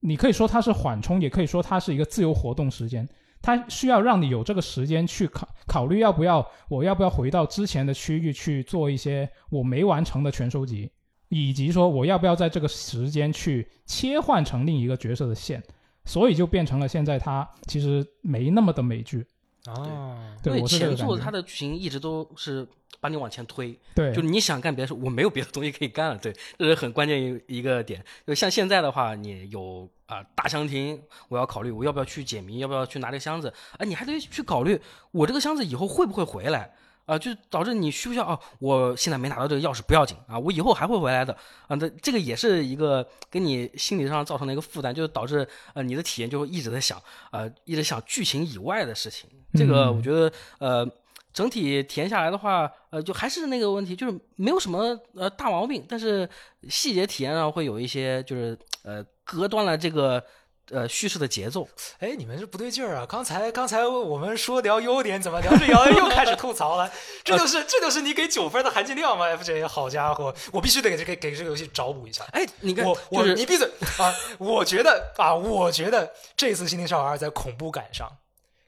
[0.00, 3.08] 你可以说它是缓冲，也可以说它是一个自由活动时间。
[3.42, 10.90] 它需要让你有这个时间去考考虑要不要，我要不要回到之前的区域去做一些我没完成的全收集，
[11.30, 15.62] 以及说我要不要在这个时间去切换成另一个角色的线，
[16.04, 19.24] 所以就变成了现在它其实没那么的美剧。
[19.66, 20.60] 哦，对。
[20.62, 22.66] 前作它的剧情一直都是
[22.98, 28.04] 把你往前推，对，就你想干别的事，我没有别的东西可以干了，对，这是很关键一一个点。
[28.26, 34.80] 就像现在的话，你有啊、大箱庭，我要考虑我要不要去解谜，要不要去拿这个箱子，啊、你还得去考虑
[35.12, 36.72] 我这个箱子以后会不会回来。
[37.14, 38.38] 啊、就导致你需不需要啊？
[38.60, 41.32] 我现在没拿到这个钥匙不要紧啊，我以后还会回来的
[41.66, 41.74] 啊。
[41.76, 49.28] 那这个也是一个给你心理上造成的一个负担，就是导致呃你的体验就会一直在想，呃，一直想剧情以外的事情。
[49.54, 50.88] 这个嗯我觉得呃
[51.32, 56.28] 整体体验下来的话，呃，就还是那个问题，就是没有什么呃大毛病，但是
[56.68, 60.24] 细节体验上会有一些就是呃隔断了这个
[60.70, 61.68] 呃叙事的节奏。
[61.98, 63.06] 哎，你们这不对劲儿啊！
[63.08, 66.90] 刚才刚才我们说聊优点，怎么聊着聊着又开始吐槽了？
[67.24, 72.24] 这就是这就是你给九分的含金量吗？FJ，好家伙，我必须得给这个给这个游戏找补一下。
[72.32, 74.14] 哎，你看，我就是我你闭嘴啊！
[74.38, 78.08] 我觉得啊，我觉得这次《心灵杀手二》在恐怖感上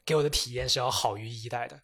[0.05, 1.77] 给我的体验是要好于一代的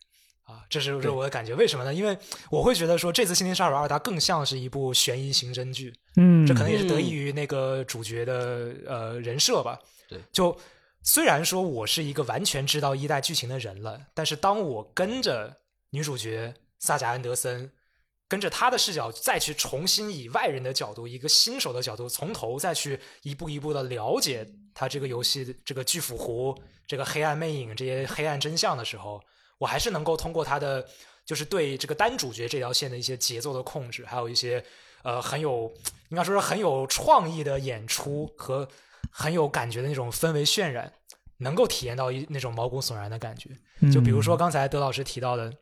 [0.45, 1.55] 啊，这是这是我的感觉。
[1.55, 1.95] 为什么呢？
[1.95, 2.17] 因为
[2.51, 9.79] 我会觉得说这次《心灵杀手二》它更像是一部悬疑刑侦剧，嗯，这可能也是得益于那个主角的呃人设吧。
[10.09, 10.59] 对，就
[11.03, 15.55] 虽然说我是一个完全知道一代剧情的人了，但是当我跟着
[15.91, 17.71] 女主角萨贾安德森，
[18.27, 29.23] 跟着她的视角再去重新以外人的角度，一个新手的角度，从头再去一步一步的了解他这个游戏这个巨斧湖、这个黑暗魅影这些黑暗真相的时候，
[29.59, 30.87] 我还是能够通过他的
[31.25, 34.65] 就是对这个单主角这条线的一些节奏的控制，还有一些
[35.03, 35.73] 呃很有
[36.09, 38.69] 应该说是很有创意的演出和
[39.11, 40.93] 很有感觉的那种氛围渲染，
[41.39, 43.51] 能够体验到一那种毛骨悚然的感觉。
[43.93, 45.53] 就比如说嗯刚才德老师提到的，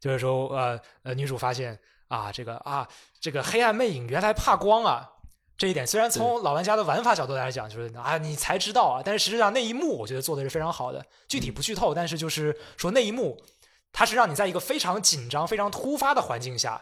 [0.00, 2.86] 就是说呃呃女主发现啊这个啊
[3.20, 5.10] 这个黑暗魅影原来怕光啊。
[5.58, 11.02] 这一点虽然从老玩家的玩法角度来讲，就是啊，你才知道啊，但是实际上那一幕我觉得做的是非常好的。
[11.28, 13.42] 具体不剧透，但是就是说那一幕，
[13.90, 16.78] 它是让你在一个非常紧张、非常突发的环境下，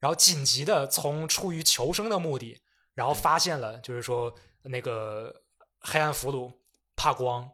[0.00, 2.58] 然后紧急的从出于求生的目的，
[2.98, 5.32] 然后发现了就是说那个
[5.78, 6.52] 黑暗俘虏
[6.96, 7.48] 怕光，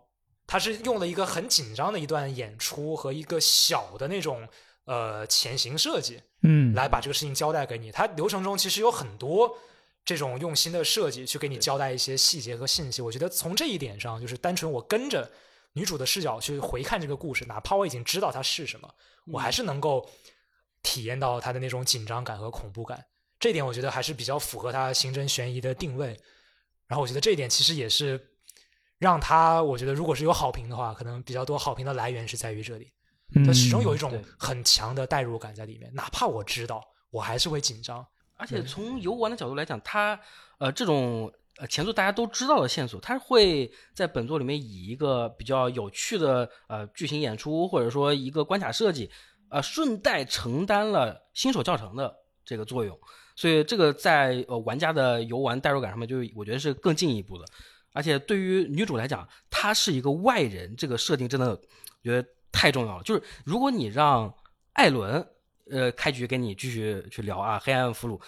[0.46, 4.48] 他是用了一个很紧张的一段演出和一个小的那种
[4.86, 7.92] 呃潜行设计，嗯，来把这个事情交代给你。
[7.92, 9.54] 他流程中其实有很多
[10.02, 13.02] 这种用心的设计，去给你交代一些细节和信息。
[13.02, 15.30] 我觉得从这一点上，就是单纯我跟着
[15.74, 18.88] 女主的视角去回看这个故事，哪怕我已经知道它是什么，
[19.26, 20.08] 我还是能够
[20.82, 23.04] 体验到它的那种紧张感和恐怖感。
[23.44, 26.18] 这点我觉得还是比较符合他刑侦悬疑的定位。
[26.86, 28.18] 然后我觉得这一点其实也是
[28.96, 32.90] 让他，我觉得如果是有好评的话，可能比较多好评的来源是在于这里。
[33.34, 38.02] 嗯它始终有一种很强的代入感在里面，哪怕我知道，我还是会紧张。
[38.38, 40.18] 而且从游玩的角度来讲，他
[40.56, 49.10] 呃这种呃前作大家都知道的线索，他会在本作里面以一个比较有趣的呃剧情演出，或者说一个关卡设计，
[49.50, 52.98] 呃顺带承担了新手教程的这个作用。
[53.34, 57.44] 所以这个在呃玩家的游玩代入感上面，就我觉得是更进一步的。
[57.92, 61.60] 而且对于女主来讲，她是一个外人，这个设定真的
[62.02, 63.02] 觉得太重要了。
[63.02, 64.32] 就是如果你让
[64.72, 65.26] 艾伦
[65.70, 68.20] 呃开局跟你继续去聊啊，黑暗俘虏。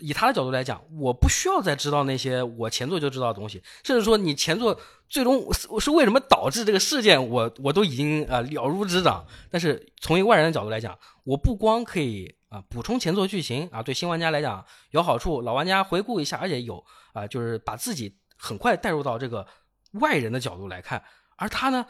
[0.00, 9.22] 以他的角度来讲，我不需要再知道那些我前作就知道的东西，甚至说你前作最终是是为什么导致这个事件，我我都已经呃了如指掌。
[9.50, 16.84] 但是从一个外人的角度来讲，我不光可以啊、补充前作剧情啊，对新玩家来讲有好处，老玩家回顾一下，而且有
[17.14, 19.46] 啊、就是把自己很快带入到这个
[19.92, 21.02] 外人的角度来看，
[21.36, 21.86] 而他呢，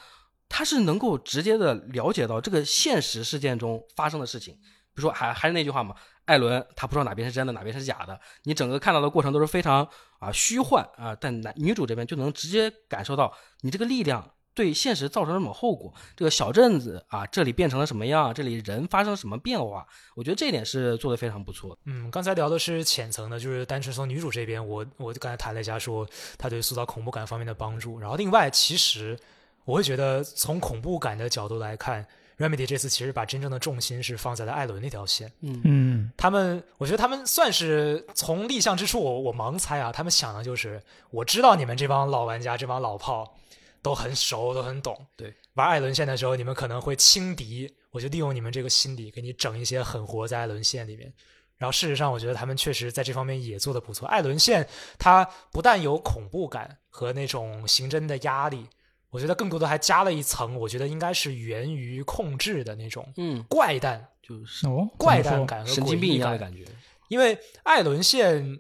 [0.48, 4.55] 他是能够直接的了解到这个现实事件中发生的事情。
[4.94, 5.96] 比如说，还还是那句话嘛，
[6.27, 9.88] 艾伦他不知道哪边是真的，哪边是假的，你整个看到的过程都是非常
[10.20, 21.80] 啊虚幻啊，但男女主这边就能直接感受到你这个力量对现实造成什么后果，这个小镇子啊这里变成了什么样，这里人发生了什么变化，我觉得这一点是做的非常不错的。
[21.86, 27.98] 嗯，刚才聊的是浅层的，就是单纯从女主这边，我我刚才谈了一下，说她对塑造恐怖感方面的帮助。
[27.98, 29.18] 然后另外，其实
[29.64, 35.32] 我会觉得从恐怖感的角度来看，Remedy 这次其实把真正的重心是放在了艾伦那条线。
[35.40, 43.34] 嗯嗯他们，我觉得他们算是从立项之初，我我盲猜啊，他们想的就是，我知道你们这帮老玩家、这帮老炮
[43.83, 45.07] 都很熟，都很懂。
[45.16, 51.12] 对，玩艾伦线的时候，你们可能会轻敌，我就利用你们这个心理，给你整一些狠活在艾伦线里面。
[51.59, 54.09] 然后事实上，我觉得他们确实在这方面也做得不错。
[54.09, 54.66] 艾伦线
[54.99, 58.66] 它不但有恐怖感和那种刑侦的压力，
[59.11, 66.64] 我觉得更多的还加了一层，我觉得应该是源于控制的那种嗯，怪诞、就是哦，怪诞感和神经病一样的感觉。
[67.07, 68.59] 因为艾伦线，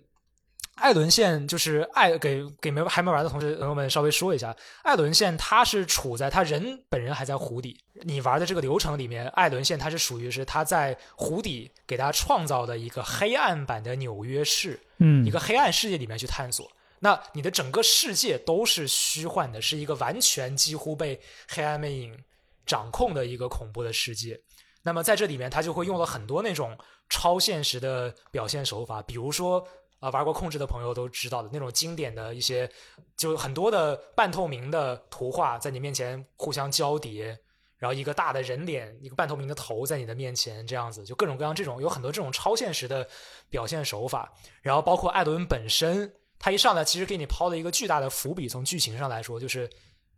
[0.76, 16.70] 艾伦线就是艾给给没还没玩的同学朋友们稍微说一下，艾伦线它是处在他人本人还在湖底，你玩的这个流程里面，艾伦线它是属于是他在湖底给他创造的一个黑暗版的纽约市，嗯一个黑暗世界里面去探索。
[16.98, 22.16] 那你的整个世界都是虚幻的，是一个完全几乎被黑暗魅影
[22.64, 24.40] 掌控的一个恐怖的世界。
[24.82, 26.76] 那么在这里面，他就会用了很多那种
[27.08, 29.64] 超现实的表现手法，比如说
[30.02, 32.68] 啊、玩过控制的朋友都知道的那种经典的一些，
[33.16, 37.38] 就很多的半透明的图画在你面前互相交叠，
[37.78, 43.08] 然后一个大的人脸，一个半透明的头在你的面前，这样子就各种各样这种有很多这种超现实的
[43.48, 49.70] 表现手法，然后包括艾伦本身，他一上来其实给你抛了一个巨大的伏笔，从剧情上来说，就是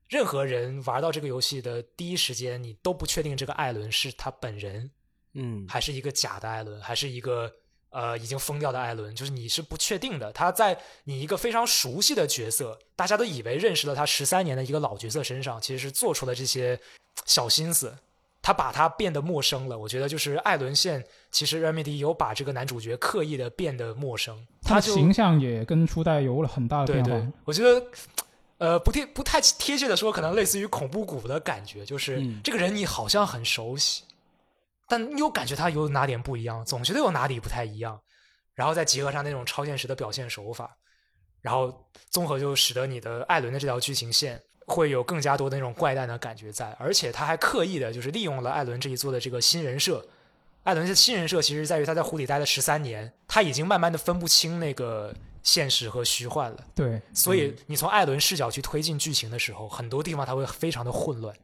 [0.08, 4.90] 任何人玩到这个游戏的第一时间，你都不确定这个艾伦是他本人，
[5.34, 7.52] 嗯，还是一个假的艾伦，还是一个
[7.94, 10.32] 呃已经疯掉的艾伦，就是你是不确定的。
[10.32, 16.78] 他在你一个非常熟悉的角色，大家都以为认识了他十三年的一个老角色身上，其实是做出了这些
[17.24, 17.96] 小心思。
[18.42, 27.10] 他把他变得陌生了，我觉得就是艾伦线，其实 Remedy 有把这个男主角刻意的变得陌生，他的形象也跟初代有了很大的对变化。
[27.12, 27.86] 对，我觉得，
[28.58, 34.02] 呃，不贴不太贴切的说，可能类似于恐怖谷的感觉，就是、嗯这个人你好像很熟悉，
[34.88, 38.00] 但你又感觉他有哪点不一样，总觉得有哪里不太一样，
[38.54, 40.76] 然后再结合上那种超现实的表现手法，
[41.40, 44.40] 然后综合就使得你的艾伦的这条剧情线。
[44.66, 50.02] 会有更加多的那种怪诞的感觉在，而且他还刻意的，就是利用了艾伦这一座的这个新人设。
[50.62, 56.64] 艾伦的新人设其实在于他在湖底待了十三年，他已经慢慢的分不清那个现实和虚幻了。
[56.74, 61.36] 对，所以你从艾伦视角去推进剧情的时候，很多地方他会非常的混乱，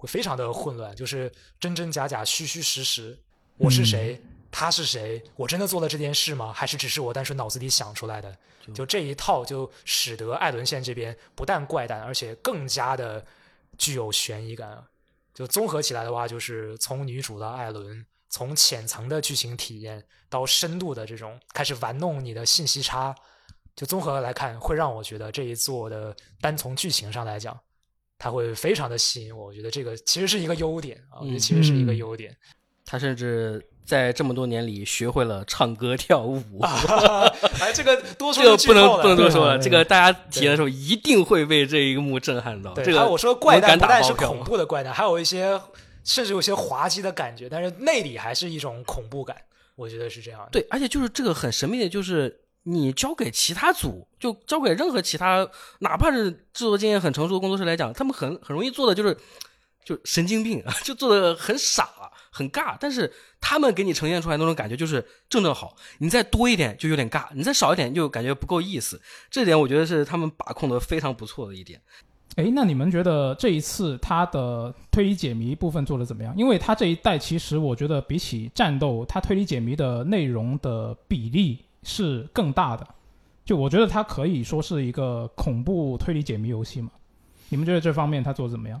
[0.00, 3.18] 会非常的混乱，就是真真假假、虚虚实实。
[3.58, 4.18] 我是谁？
[4.50, 5.22] 他是谁？
[5.36, 6.50] 我真的做了这件事吗？
[6.54, 8.34] 还是只是我单纯脑子里想出来的？
[8.74, 13.22] 就这一套，就使得艾伦线这边不但怪诞，而且更加的
[13.76, 14.82] 具有悬疑感。
[15.34, 23.14] 就综合起来的话，就是从女主的艾伦，从浅层的剧情体验到深度的这种开始玩弄你的信息差，
[23.76, 27.60] 就综合来看，会让我觉得这一座的单从剧情上来讲，
[28.20, 29.46] 它会非常的吸引我。
[29.46, 32.36] 我觉得这个其实是一个优点啊，我觉得其实是一个嗯优点。
[32.84, 36.60] 他甚至在这么多年里学会了唱歌跳舞。
[37.60, 42.74] 哎，这个多说这个不能不能多说了，对这个大家体验的时候一定会被这一幕震撼到。
[42.74, 45.58] 对，这个还有我说怪诞敢不但是恐怖的怪诞，还有一些
[46.04, 49.34] 甚至有些滑稽的感觉，但是内里还是一种恐怖感。
[49.76, 50.48] 我觉得是这样的。
[50.52, 55.48] 对，而且就是这个很神秘的，就是你交给其他组，就交给任何其他，
[55.78, 59.16] 哪怕是制作经验很成熟的工作室来讲，他们很很容易做的就是
[59.84, 61.88] 就神经病， 就做的很傻
[62.30, 62.76] 很尬。
[62.78, 69.00] 但是他们给你呈现出来那种感觉就是正正好，你再多一点就有点尬，你再少一点就感觉不够意思。
[69.30, 71.80] 这点我觉得是他们把控的非常不错的一点。
[72.36, 76.32] 哎，那你们觉得这一次他的推理解谜部分做的怎么样？
[76.36, 82.86] 因为他这一代其实我觉得比起战斗，他推理解谜的内容的比例是更大的。
[83.44, 86.90] 就我觉得它可以说是一个恐怖推理解谜游戏嘛。
[87.48, 88.80] 你们觉得这方面它做的怎么样？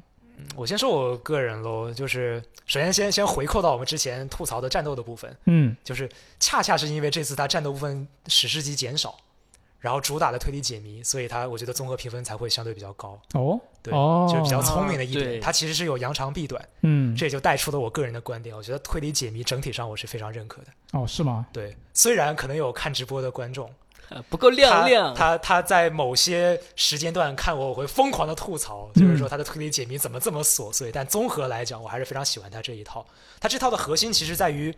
[0.56, 9.14] 我先说我个人喽，就是首先先先回扣到我们之前吐槽的战斗的部分，嗯，就是恰恰是因为这次它战斗部分史诗级减少，
[9.80, 13.18] 然后主打的推理解谜，所以它我觉得综合评分才会相对比较高。
[13.32, 18.54] 哦，对，哦，就是比较聪明的一对点，它其实是有扬长避短，嗯，这也就带出了我个人的观点。
[18.54, 20.68] 我觉得推理解谜整体上我是非常认可的。
[20.92, 21.46] 哦是吗？
[21.52, 23.72] 对，虽然可能有看直播的观众，
[24.10, 30.92] 呃不够亮亮，他他他在某些时间段看我，我会疯狂的吐槽，就是说他的推理解谜怎么这么琐碎。
[30.92, 33.06] 但综合来讲，我还是非常喜欢他这一套。
[33.40, 34.74] 他这套的核心其实在于，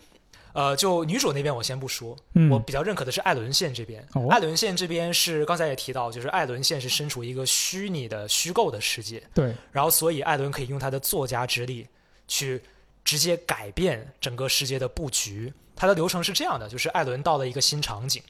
[0.52, 4.06] 呃，就女主那边我先不说，嗯，我比较认可的是艾伦县这边。
[4.14, 4.28] 哦。
[4.30, 11.86] 艾伦县这边是刚才也提到，就是艾伦县是身处一个虚拟的虚构的世界，对，然后所以艾伦可以用他的作家之力
[12.28, 12.62] 去
[13.04, 15.52] 直接改变整个世界的布局。
[15.74, 18.22] 它的流程是这样的，就是艾伦到了一个新场景，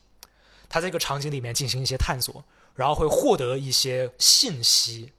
[0.68, 2.43] 他在这个场景里面进行一些探索，
[2.75, 5.12] 然后会获得一些信息，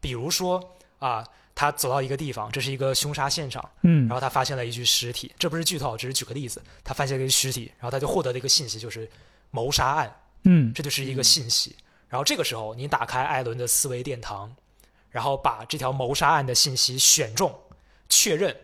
[0.00, 1.24] 比如说啊，
[1.58, 9.10] 他走到一个地方，这是一个凶杀现场，嗯然后他发现了一具尸体，这不是剧透，只是举个例子，他发现了一具尸体，然后他就获得了一个信息，就是
[9.50, 10.16] 谋杀案。
[10.44, 11.74] 嗯这就是一个信息。
[12.08, 14.54] 然后这个时候，你打开艾伦的思维殿堂，
[15.10, 17.52] 然后把这条谋杀案的信息选中、
[18.08, 18.56] 确认，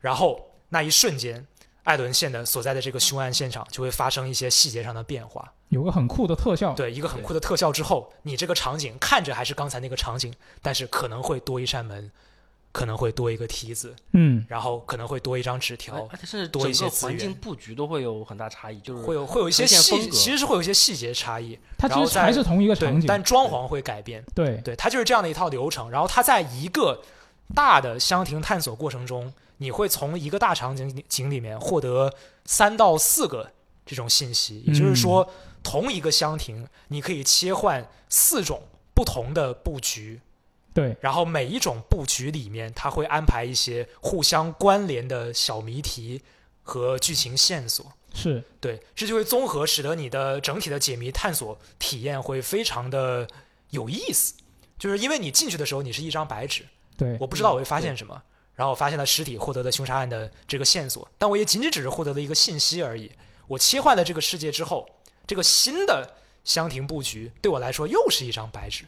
[0.00, 1.46] 然后那一瞬间，
[1.84, 5.52] 艾伦县的所在的这个凶案现场就会发生一些细节上的变化。
[5.68, 10.32] 有个很酷的特效，对，一个很酷的特效之后，你这个场景看着还是刚才那个场景，
[10.62, 12.10] 但是可能会多一扇门，
[12.72, 21.58] 可能会多一个梯子，嗯然后可能会多一张纸条，而且是多一整个些环境布局都会有很大差异，就是会有会有一些细，其实是会有一些细节差异。
[21.76, 24.24] 它其实还是同一个场，景，但装潢会改变。
[24.34, 25.90] 对，对，它就是这样的一套流程。
[25.90, 27.02] 然后它在一个
[27.54, 32.12] 大的箱庭探索过程中，你会从一个大场景景里面获得
[32.44, 33.50] 三到四个
[33.86, 35.28] 这种信息，也就是说，
[35.62, 38.62] 同一个箱庭你可以切换四种
[38.94, 40.20] 不同的布局。
[40.72, 46.20] 对，然后每一种布局里面，它会安排一些互相关联的小谜题
[46.64, 47.86] 和剧情线索。
[48.12, 53.28] 是，对，这就会综合使得你的整体的解谜探索体验会非常的
[53.70, 54.34] 有意思。
[54.76, 58.20] 就是因为你进去的时候，你是一张白纸，对，我不知道我会发现什么，
[58.54, 63.10] 然后我发现了尸体，获得的凶杀案的这个线索，但我也仅仅只是获得了一个信息而已。
[63.46, 64.88] 我切换了这个世界之后，
[65.26, 68.84] 这个新的箱庭布局对我来说又是一张白纸，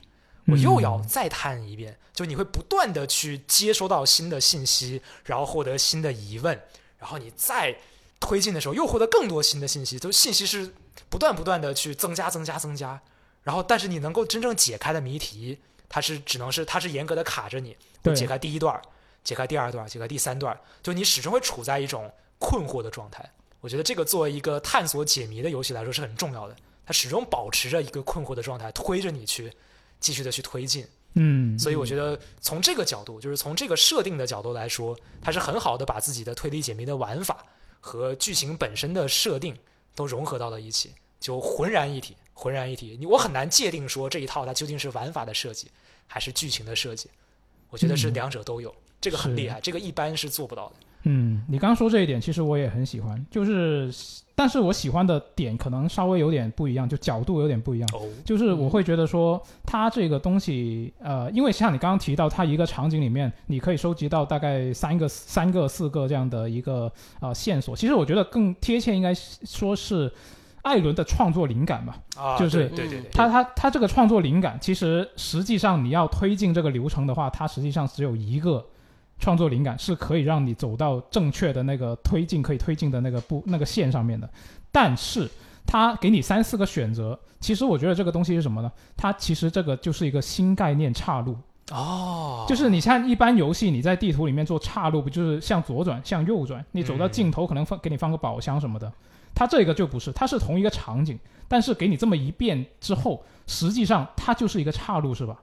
[0.46, 1.98] 我又要再探一遍。
[2.14, 6.58] 就你会不断的去接收到新的信息，然后获得新的疑问，
[6.98, 7.76] 然后你再
[8.18, 10.72] 推进的时候又获得更多新的信息，就信息是
[11.10, 12.98] 不断不断的去增加、增加、增加。
[13.42, 15.58] 然后，但是你能够真正解开的谜题，
[15.88, 18.82] 它是只能是它是严格的卡着你，对解开第一段儿，
[19.26, 22.08] 解开第二段，解开第三段，就你始终会处在一种
[22.38, 23.28] 困惑的状态。
[23.60, 26.54] 我觉得这个作为一个探索解谜的游戏来说是很重要的，
[26.84, 29.52] 它始终保持着一个困惑的状态，推着你去
[29.98, 30.86] 继续的去推进。
[31.14, 37.44] 嗯，所以我觉得从这个角度，就是从这个设定的角度来说，它是很好的把自己的推理解谜的玩法
[37.80, 39.58] 和剧情本身的设定
[39.96, 42.96] 都融合到了一起，就浑然一体，浑然一体。
[43.00, 45.68] 你我很难界定说这一套它究竟是玩法的设计
[46.06, 47.10] 还是剧情的设计，
[47.70, 48.72] 我觉得是嗯两者都有，
[49.06, 50.74] 这个很厉害，这个一般是做不到的。
[51.04, 53.88] 嗯，你刚刚说这一点，其实我也很喜欢，就是，
[54.34, 57.88] 但是我喜欢的点可能稍微有点不一样，就角度有点不一样。
[57.92, 67.76] 哦，就是我会觉得说，它这个东西，呃，因为像你刚刚提到，它一个场景里面，你可以收集到大概三个、三个、四个这样的一个呃线索。
[67.76, 70.12] 其实我觉得更贴切应该说是
[70.62, 71.96] 艾伦的创作灵感吧。
[72.16, 78.66] 啊，就是对对对对，他他他这个创作灵感，其实实际上你要推进这个流程的话，它实际上只有一个
[79.18, 84.28] 创作灵感是可以让你走到正确的那个推进可以推进的那个步那个线上面的。
[84.70, 85.28] 但是
[85.66, 88.70] 它给你三四个选择，其实我觉得这个东西是什么呢？
[88.96, 91.36] 它其实这个就是一个新概念岔路。
[91.72, 96.64] 哦，就是你像一般游戏，你在地图里面做岔路，不就是向左转、向右转？
[96.70, 98.92] 你走到尽头可能放给你放个宝箱什么的。
[99.34, 105.42] 它这个就不是，它是同一个场景，但是给你这么一变之后，实际上它就是一个岔路，是吧？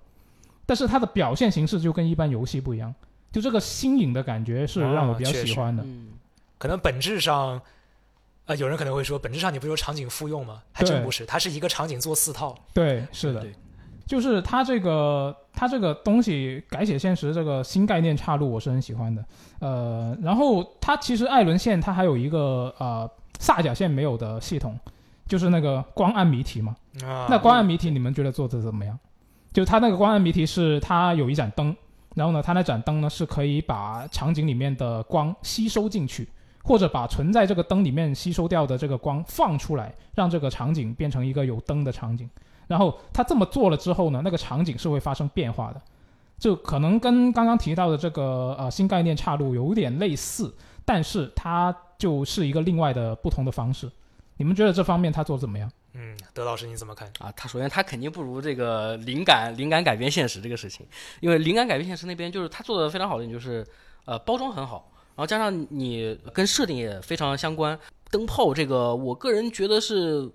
[0.65, 2.95] 但是它的表现形式就跟一般游戏不一样，
[3.33, 5.83] 就这个新颖的感觉是让我比较喜欢的。
[5.83, 6.09] 嗯，
[6.59, 7.59] 可能本质上，
[8.45, 10.61] 呃，有人可能会说，本质上你不是有场景复用吗？
[10.71, 12.55] 还真不是，它是一个场景做四套。
[12.73, 13.51] 对，是的，对
[14.05, 19.25] 就是它这个它这个东西改写现实这个新概念岔路，我是很喜欢的。
[19.59, 23.09] 呃，然后它其实艾伦线它还有一个呃
[23.39, 24.77] 萨甲线没有的系统，
[25.25, 26.75] 就是那个光暗谜题嘛。
[27.03, 28.99] 啊，那光暗谜题你们觉得做的怎么样？
[29.53, 31.75] 就它那个光暗谜题是它有一盏灯，
[32.15, 36.27] 然后呢，它那盏灯呢是可以把场景里面的光吸收进去，
[36.63, 42.29] 或者把存在这个灯里面吸收掉的这个光放出来，让这个场景变成一个有灯的场景。
[42.67, 45.81] 然后它这么做了之后呢，那个场景是会发生变化的，
[46.37, 50.53] 就可能跟刚刚提到的这个呃新概念岔路有点类似，
[50.85, 53.91] 但是它就是一个另外的不同的方式。
[54.37, 55.69] 你们觉得这方面他做得怎么样？
[55.95, 57.07] 嗯，德老师你怎么看？
[57.19, 60.83] 啊，他首先他肯定不如这个灵感灵感改变现实这个事情，
[61.19, 63.63] 因为灵感改变现实那边就是他做的非常好的就是，
[64.05, 67.79] 呃，包装很好，然后加上你跟设定也非常相关。
[68.09, 70.27] 灯泡这个，我个人觉得是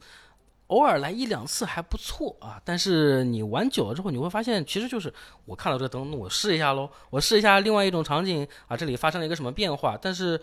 [0.68, 5.12] 偶尔来一两次还不错啊，但是你玩久了之后，你会发现其实就是
[5.44, 10.40] 我看到这个灯，我试一下喽，我试一下另外一种场景啊，这里发生了一个什么变化，但是。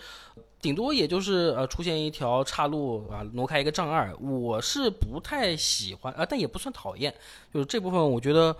[0.62, 7.14] 顶多也就是呃出现一条岔路啊，挪开一个障碍，我是不太喜欢啊，但也不算讨厌。
[7.54, 8.56] 就是这部分我觉得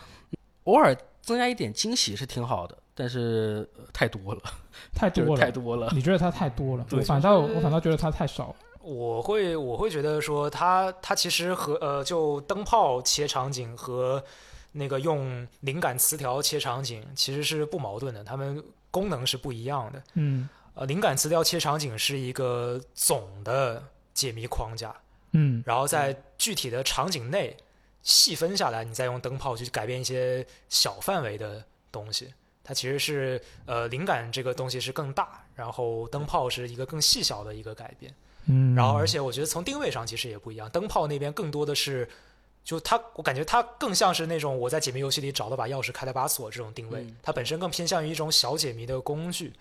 [0.66, 4.42] 偶尔增加一点惊喜是挺好的，但是、呃太多了，
[4.94, 5.90] 太多了，太多了。
[5.94, 6.86] 你觉得它太多了？
[6.90, 8.56] 对我反倒我反倒觉得它太少了。
[8.82, 14.24] 我会我会觉得说它它其实和呃就灯泡切场景和
[14.74, 20.04] 那个用灵感词条切场景其实是不矛盾的，它们功能是不一样的。
[20.14, 23.82] 嗯呃，灵感词条切场景是一个总的
[24.14, 24.96] 解谜框架，
[25.32, 27.56] 嗯然后在具体的场景内
[28.04, 32.34] 细分下来，你再用灯泡去改变一些小范围的东西。
[32.64, 38.14] 它其实是呃灵感这个东西是更大，然后灯泡是一个更细小的一个改变。
[38.48, 42.08] 嗯，然后而且我觉得从定位上其实也不一样，灯泡那边更多的是。
[42.66, 49.54] 就它，我感觉它更像是那种我在解谜游戏里找到把钥匙开了把锁这种定位，嗯它本身更偏向于一种小解谜的工具。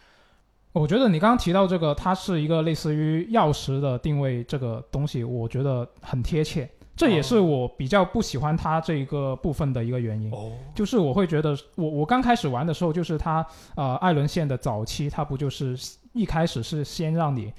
[0.75, 6.69] 我觉得你刚刚提到这个，它是一个类似于钥匙的定位这个东西，我觉得很贴切。
[6.97, 10.33] 这也是我比较不喜欢它这一个部分的一个原因。
[10.33, 13.45] 哦，就是我会觉得，我我刚开始玩的时候，就是它
[13.77, 15.77] 呃艾伦线的早期，它不就是
[16.13, 17.53] 一开始是先让你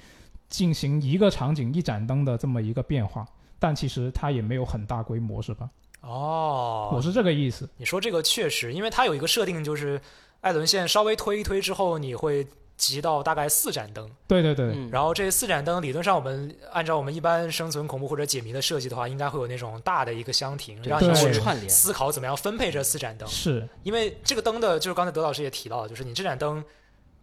[0.48, 3.26] 进行一个场景一盏灯的这么一个变化，
[3.58, 5.70] 但其实它也没有很大规模，是吧？
[6.02, 7.66] 哦，我是这个意思。
[7.78, 9.98] 你说这个确实，因为它有一个设定，就是
[10.42, 12.46] 艾伦线稍微推一推之后，你会
[12.76, 23.26] 集到大概四盏灯，对对对，嗯，然后这四盏灯理论上我们按照我们一般生存恐怖或者解谜的设计的话，应该会有那种大的一个箱庭，让你去串联，思考怎么样分配这四盏灯。
[23.28, 26.62] 是，因为这个灯的，就是刚才德老师也提到，就是你这盏灯，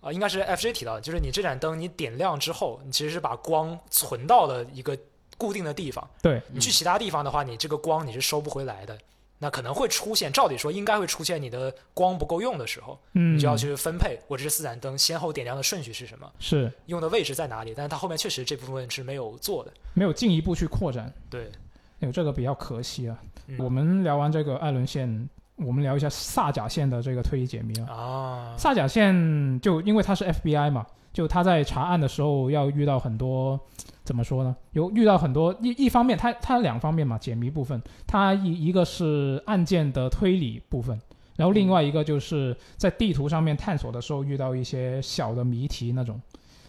[0.01, 4.97] 啊、应该是 FJ 提到的，就是你这盏灯你点亮之后，你其实是把光存到了一个
[5.37, 8.97] 固定的地方，对，你去其他地方的话，你这个光你是收不回来的。
[9.43, 17.73] 那可能会出现，照理说应该会出现你的光不够用的时候，嗯，你就要去分配我这四盏灯先后点亮的顺序是什么，是用的位置在哪里。
[17.75, 19.73] 但是它后面确实这部分是没有做的。
[19.93, 21.51] 没有进一步去扩展，对，
[21.99, 23.17] 有这个比较可惜啊。
[23.47, 27.93] 嗯我们聊完这个艾伦线，我们聊一下萨甲线的这个推理解谜啊。
[27.93, 33.59] 啊，萨甲线就因为它是 FBI 嘛，就他在查案的时候要遇到很多，
[34.03, 34.55] 怎么说呢？
[34.73, 40.99] 有遇到很多一一方面，它它两方面嘛，解谜部分，它一一个是案件的推理部分，
[41.37, 46.19] 然后另外一个就是在地图上面探索的时候遇到一些小的谜题那种。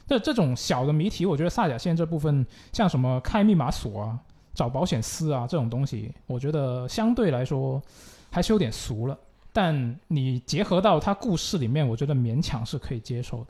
[0.06, 4.18] 这这种小的谜题，我觉得萨甲线这部分，像什么开密码锁啊、
[4.52, 7.82] 找保险丝啊这种东西，我觉得相对来说
[8.30, 9.18] 还是有点俗了。
[9.50, 13.46] 但你结合到它故事里面，我觉得勉强是可以接受的。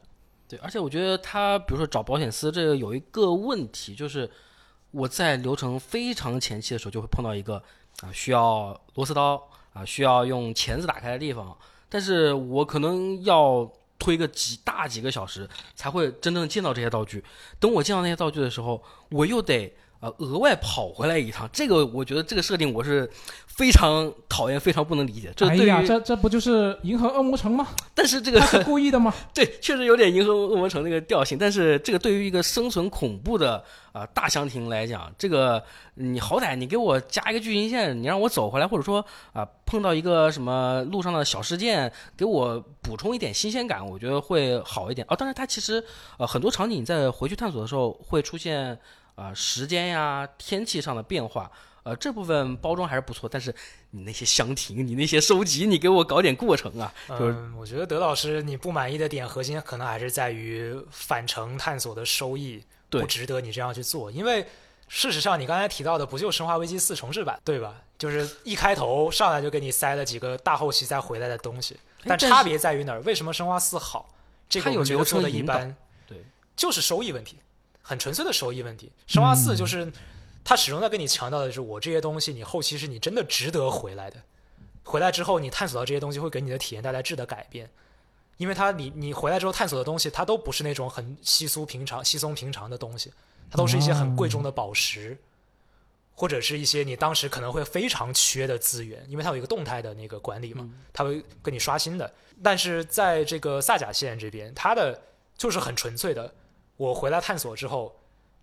[0.62, 4.30] 而且我觉得他比如说找保险丝这个有一个问题，就是
[4.90, 7.62] 我在流程非常前期的时候就会碰到一个
[8.00, 9.42] 啊需要螺丝刀
[9.72, 11.56] 啊需要用钳子打开的地方，
[11.88, 17.24] 但是我可能要推个几大几个小时才会真正见到这些道具。
[17.58, 19.74] 等我见到那些道具的时候，我又得
[20.04, 21.48] 呃额外跑回来一趟。
[21.50, 23.10] 这个我觉得这个设定我是
[23.46, 25.32] 非常讨厌、非常不能理解。
[25.34, 27.68] 这对、哎呀，这这不就是银河恶魔城吗？
[27.94, 29.14] 但是这个他是故意的吗？
[29.32, 33.56] 对，确实有点银河恶魔城那个调性，但是这个对于一个生存恐怖的
[33.92, 35.62] 啊、呃大箱庭来讲，这个
[35.94, 45.06] 你好歹你给我加一个剧情线，你让我走回来，或者说啊、碰到一个什么路上的小事件，给我补充一点新鲜感，我觉得会好一点。
[45.08, 45.82] 哦，当然它其实
[46.18, 48.76] 呃很多场景你在回去探索的时候会出现啊、
[49.16, 51.50] 呃时间呀、天气上的变化。
[51.84, 53.54] 呃，这部分包装还是不错，但是
[53.90, 56.90] 你那些箱庭，你那些收集，你给我搞点过程啊！
[57.10, 64.46] 就是嗯，我觉得德老师你不满意的点核心可能还是在于返程探索的收益不值得你这样去做，因为
[64.88, 67.74] 事实上，你刚才提到的不就《生化危机四》重置版对吧？
[67.98, 73.00] 就是一开头上来就给你塞了几个大后期再回来的东西，但差别在于哪儿？
[73.02, 74.08] 为什么《生化四》好？
[74.48, 76.24] 这个我觉得做的一般，对，
[76.56, 77.36] 就是收益问题，
[77.84, 78.90] 很纯粹的收益问题。
[79.06, 79.92] 生化四嗯就是
[80.42, 84.20] 他始终在跟你强调的是，我这些东西你后期是你真的值得回来的，
[84.82, 87.70] 回来之后你探索到这些东西会给你的体验带来质的改变。
[88.36, 93.12] 因为它你你回来之后探索的东西，它都不是那种很稀疏平常、稀松平常的东西，
[93.48, 95.16] 它都是一些很贵重的宝石，
[96.16, 102.12] 或者是一些你当时可能会非常缺的资源，因为它有一个动态的那个管理嘛，它会跟你刷新的。
[102.42, 105.00] 但是在这个萨甲线这边，它的
[105.38, 106.34] 就是很纯粹的，
[106.76, 107.94] 我回来探索之后，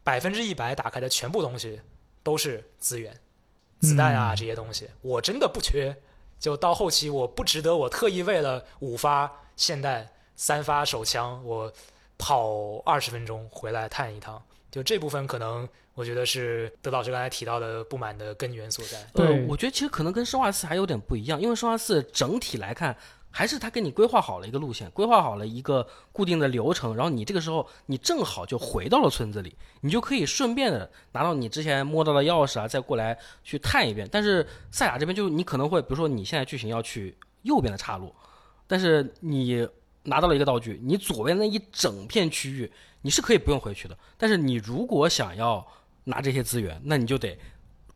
[0.04, 1.80] 百分之一百打开的全部东西
[2.24, 3.16] 都是资源、
[3.80, 5.96] 子弹啊嗯这些东西，我真的不缺。
[6.40, 11.72] 就到后期，我不值得我特意为了五发霰弹、三发手枪，我
[12.18, 14.42] 跑二十分钟回来探一趟。
[14.72, 18.98] 就这部分，可能我觉得是德老师刚才提到的不满的根源所在。
[19.14, 22.98] 呃对，我觉得其实可能跟生化四还有点不一样，因为生化四整体来看，
[23.32, 34.08] 还是他给你规划好了一个路线，规划好了一个固定的流程，然后你这个时候你正好就回到了村子里，你就可以顺便的拿到你之前摸到的钥匙啊，再过来去探一遍。
[34.12, 38.14] 但是赛亚这边就你可能会，比如说你现在剧情要去右边的岔路，
[38.68, 39.68] 但是你
[40.04, 42.72] 拿到了一个道具，你左边那一整片区域
[43.02, 45.66] 你是可以不用回去的，但是你如果想要
[46.04, 47.38] 拿这些资源，那你就得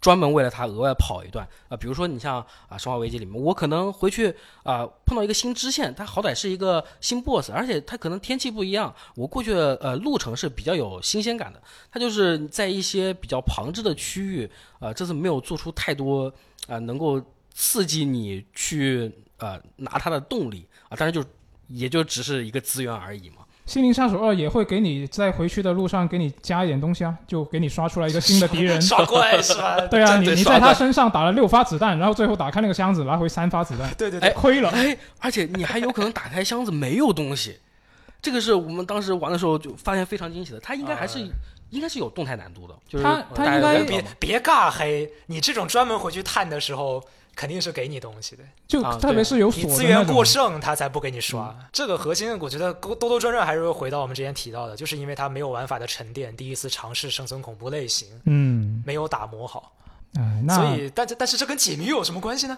[0.05, 2.35] 专门为了它额外跑一段啊、比如说你像
[2.69, 4.31] 啊《生化危机》里面，我可能回去
[4.61, 11.59] 啊、碰到一个新支线，它好歹是一个新 BOSS，而且它可能天气不一样，我过去的呃路程是比较有新鲜感的。
[11.91, 14.47] 它就是在一些比较旁支的区域，
[14.77, 16.31] 啊，这次没有做出太多
[16.67, 17.19] 啊、能够
[17.51, 21.25] 刺激你去呃拿它的动力啊，当然就
[21.67, 23.37] 也就只是一个资源而已嘛。
[23.65, 28.79] 心灵杀手二也会给你在回去的路上给你加一点东西啊，就给你刷出来一个新的敌人。
[28.81, 29.81] 刷怪是吧？
[29.89, 34.69] 对啊，你你在他身上打了六发子弹，然后最后打开那个箱子拿回三发子弹，对对对，亏了。
[34.69, 37.57] 哎，而且你还有可能打开箱子没有东西，
[38.21, 40.59] 这个是我们当时玩的时候就发现非常惊喜的。
[40.59, 41.27] 他应该还是、啊
[41.71, 47.03] 应该是有动态难度的，就是他他应该别别尬黑，你这种专门回去探的时候，
[47.35, 48.43] 肯定是给你东西的。
[48.67, 51.55] 就啊特别是有你资源过剩，他才不给你刷。
[51.71, 59.73] 这个核心，我觉得兜兜转转还是会回到我们之前提到的，就是因为它没有玩法的沉淀，第一次尝试生存恐怖类型，嗯，没有打磨好。
[60.17, 62.57] 哎，那所以，但是但是这跟解谜有什么关系呢？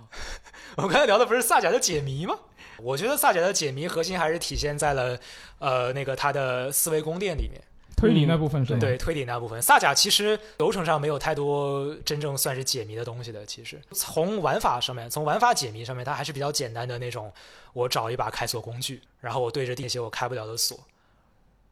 [0.76, 2.36] 我们刚才聊的不是萨贾的解谜吗？
[2.78, 5.16] 我觉得萨贾的解谜核心还是体现在了，
[5.60, 7.62] 呃，那个他的思维宫殿里面。
[7.96, 8.80] 推理那部分是吗？
[8.80, 13.46] 对推理那部分，萨甲其实流程上没有太多真正算是解谜的东西的。
[13.46, 17.32] 其实从玩法上面，从玩法解谜上面，它还是比较简单的那种。
[17.72, 20.78] 我找一把开锁工具，然后我对着那些我开不了的锁，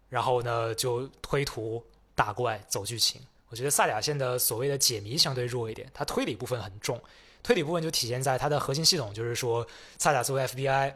[0.08, 1.80] 然后呢就推图
[2.16, 3.20] 打怪走剧情。
[3.50, 7.00] 我觉得萨甲线的所谓的解谜相对弱一点，它推理部分很重。
[7.40, 9.64] 推理部分就体现在它的核心系统，就是说
[9.96, 10.92] 萨甲作为 FBI，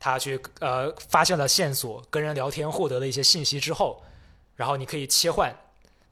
[0.00, 4.02] 他去呃发现了线索，跟人聊天获得了一些信息之后。
[4.58, 5.54] 然后你可以切换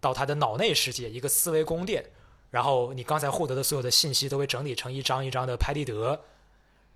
[0.01, 2.05] 到他的脑内世界，一个思维宫殿。
[2.51, 6.21] 然后你刚才获得的所有的信息都会整理成一张一张的拍立得，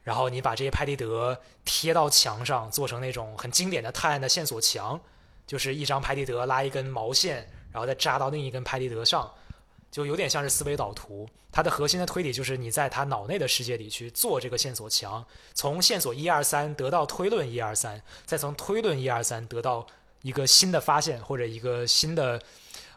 [0.04, 4.98] 然后你把这些拍立得贴到墙上，做成那种很经典的探案的线索墙，
[5.48, 9.28] 就是一张拍立得拉一根毛线，然后再扎到另一根拍立得上，
[9.90, 11.28] 就有点像是思维导图。
[11.50, 19.84] 它的核心的推理就是你在他脑内的世界里去做这个线索墙，从线索一二三得到推论一二三，再从推论一二三得到。
[20.22, 22.40] 一个新的发现或者一个新的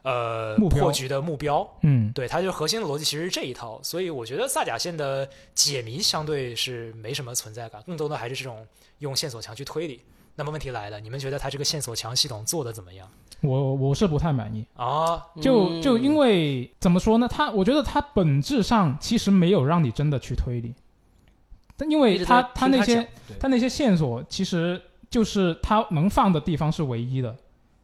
[0.04, 8.66] 呃破局的目标，嗯，对，它就核心的逻辑其实是这一套，所以我觉得萨甲线的解谜相对是没什么存在感，更多的还是这种
[9.00, 10.02] 用线索墙去推理。
[10.36, 13.08] 那么问题来了，你们觉得它这个线索墙系统做的怎么样
[13.42, 14.66] 我我是不太满意。
[14.74, 15.24] 啊？
[15.40, 17.28] 就就因为为怎么说呢？
[17.30, 20.74] 它我觉得它本质上其实没有让你真的去推理，
[21.78, 23.08] 但因为它它那些
[23.40, 24.82] 它那些线索其实
[25.14, 27.36] 就是它能放的地方是唯一的，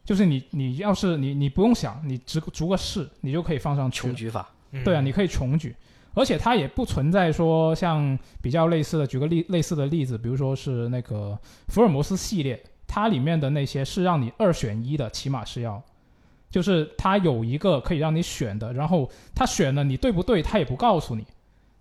[0.03, 4.01] 就是你你要是你你不用想，你只逐个试，你就可以放上去。
[4.01, 4.84] 穷举法，嗯。
[4.84, 5.75] 对啊，你可以穷举，
[6.15, 15.80] 而且它也不存在说像比较类似的，举个例类似的例子，比如说是那个福尔摩斯系列，它里面的那些是让你二选一的，起码是要，
[16.49, 21.23] 就是它有一个可以让你选的，然后它选了你对不对，它也不告诉你。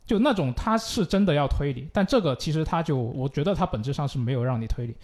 [0.05, 4.97] 就那种它是真的要推理，但这个其实它就我觉得它本质上是没有让你推理，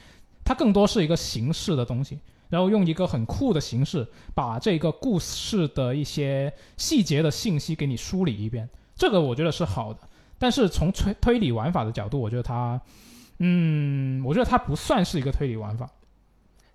[0.45, 2.19] 它更多是一个形式的东西，
[2.51, 10.01] 然后用一个很酷的形式把这个故事的一些细节的信息给你梳理一遍，这个我觉得是好的。
[10.39, 12.79] 但是从推推理玩法的角度，我觉得它，
[13.39, 15.89] 嗯，我觉得它不算是一个推理玩法，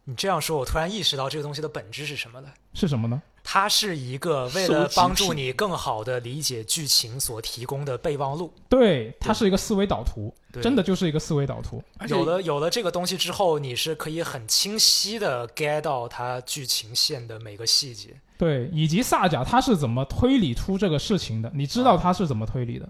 [0.05, 2.51] 你这样说，我突然意识到这个东西的本质是什么了。
[2.73, 3.21] 是什么呢？
[3.43, 8.53] 它是一个为了帮助你更好的理解剧情所提供的备忘录。
[8.67, 11.83] 对，它是一个思维导图，真的就是一个思维导图。
[12.07, 18.09] 有了有了这个东西之后，你是可以很清晰的 get 到它剧情线的每个细节。
[18.37, 22.87] 对，以及萨贾他是怎么推理出这个事情的，你知道他是怎么推理的。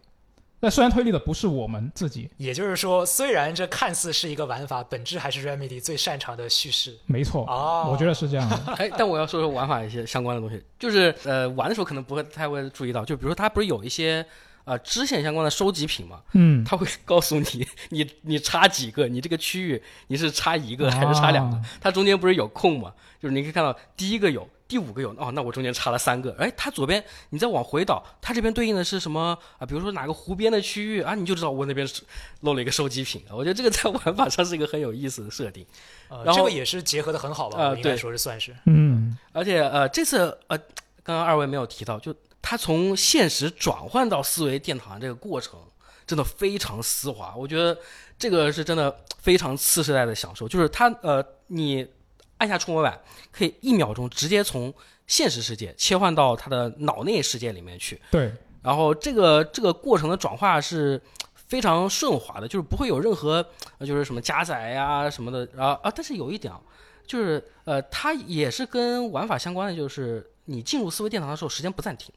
[0.61, 6.97] 但虽然推理的不是我们自己，也就是说，虽然这看似是一个玩法，本质还是 Remedy 最擅长的叙事。
[7.05, 8.73] 没错，哦我觉得是这样的。
[8.73, 14.25] 哎，但我要说说玩法一些相关的东西，就是呃玩的时候可能不会太会注意到，就比如说它不是有一些
[14.65, 24.47] 呃支线相关的收集品嘛，嗯，它会告诉你你你插几个，你这个区域你是插一个还是插两个，啊它中间不是有空嘛，就是你可以看到第一个有。
[24.69, 29.65] 第五个有哦，那我中间插了三个，哎，它左边你再往回倒，它这边对应的是什么啊？
[29.65, 32.03] 比如说哪个湖边的区域啊，你就知道我那边是
[32.41, 33.23] 漏了一个收集品。
[33.31, 35.65] 我觉得这个在玩法 上是一个很有意思的设定。
[36.07, 37.57] 呃，然后这个也是结合的很好吧？
[37.57, 38.55] 呃我应该对说是算是。
[38.67, 40.57] 嗯，而且呃，这次呃，
[41.03, 45.59] 刚刚二位没有提到，就它从现实转换到思维殿堂这个过程，
[46.05, 47.33] 真的非常丝滑。
[47.35, 47.75] 我觉得
[48.19, 51.87] 这个是真的非常次世代的享受，就是它呃，你
[52.39, 52.99] 按下触摸板，
[53.31, 54.73] 可以一秒钟直接从
[55.07, 61.01] 现实世界切换到他的脑内世界里面去，对，然后这个这个过程的转化是
[61.33, 63.45] 非常顺滑的，就是不会有任何
[63.77, 65.47] 呃就是什么加载呀、什么的。
[65.55, 66.59] 然后啊，但是有一点啊，
[67.05, 72.13] 就是呃，它也是跟玩法相关的，就是你进入思维殿堂的时候，时间不暂停。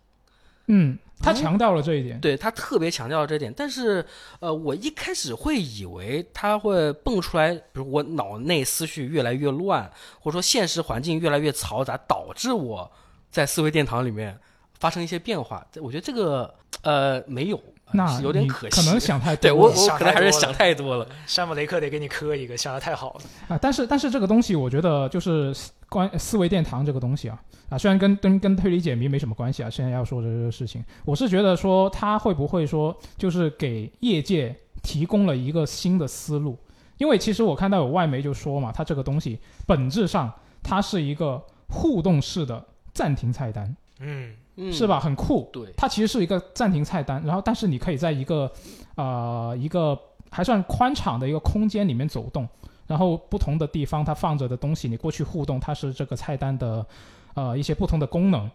[0.67, 2.21] 嗯，他哦强调了这一点。
[2.21, 4.05] 对他特别强调了这点，但是
[4.41, 9.91] 呃，我一开始会以为他会蹦出来，比如我脑内思绪越来越乱，
[10.21, 12.91] 或者说现实环境越来越嘈杂，导致我
[13.31, 14.39] 在思维殿堂里面
[14.79, 15.67] 发生一些变化。
[15.81, 18.81] 我觉得这个呃没有，呃那有点可惜。
[18.81, 19.53] 可能想太多对。
[19.53, 21.07] 我我可能还是想太多了。
[21.27, 23.21] 山姆雷克得给你磕一个，想的太好了。
[23.49, 25.55] 啊，但是但是这个东西，我觉得就是
[25.89, 27.39] 关思维殿堂这个东西啊
[27.73, 36.59] 啊，虽然跟跟跟推理解谜没什么关系啊，现在要说的这个事情，我是觉得说他会不会说就是给业界提供了一个新的思路，
[36.99, 40.31] 因为其实我看到有外媒就说嘛，它这个东西本质上
[40.63, 42.63] 它是一个互动式的
[42.93, 44.87] 暂停菜单，嗯，嗯，是？
[44.87, 45.01] 吧？
[45.01, 48.53] 很酷，对，它其实是一个暂停菜单，然后但是你可以在一个
[48.97, 49.99] 呃一个
[50.31, 52.47] 还算宽敞的一个空间里面走动，
[52.87, 56.87] 然后不同的地方它放着的东西，你过去互动，它是这个菜单的
[57.35, 58.51] 呃一些不同的功能。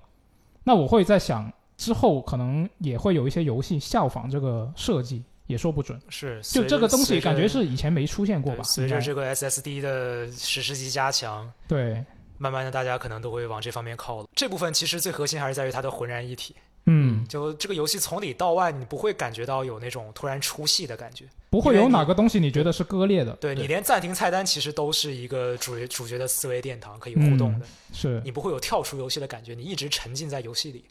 [0.64, 6.00] 那我会在想，之后可能也会有一些游戏效仿这个设计，也说不准。
[6.10, 6.42] 是。
[6.44, 8.64] 就这个东西，感觉是以前没出现过吧？
[8.64, 12.04] 对随着这个 SSD 的史诗级加强，对，
[12.38, 14.28] 慢慢的大家可能都会往这方面靠了。
[14.36, 16.56] 这部分其实最核心还是在于它的浑然一体。
[16.90, 21.26] 嗯，就这个游戏从里到外，你不会感觉到有那种突然出戏的感觉。
[21.50, 27.66] 不会有哪个东西你觉得是割裂的，对你连暂停菜单其实都是一个主主角的思维殿堂，可以互动的。
[27.94, 30.86] 是你不会有跳出游戏的感觉，你一直沉浸在游戏里。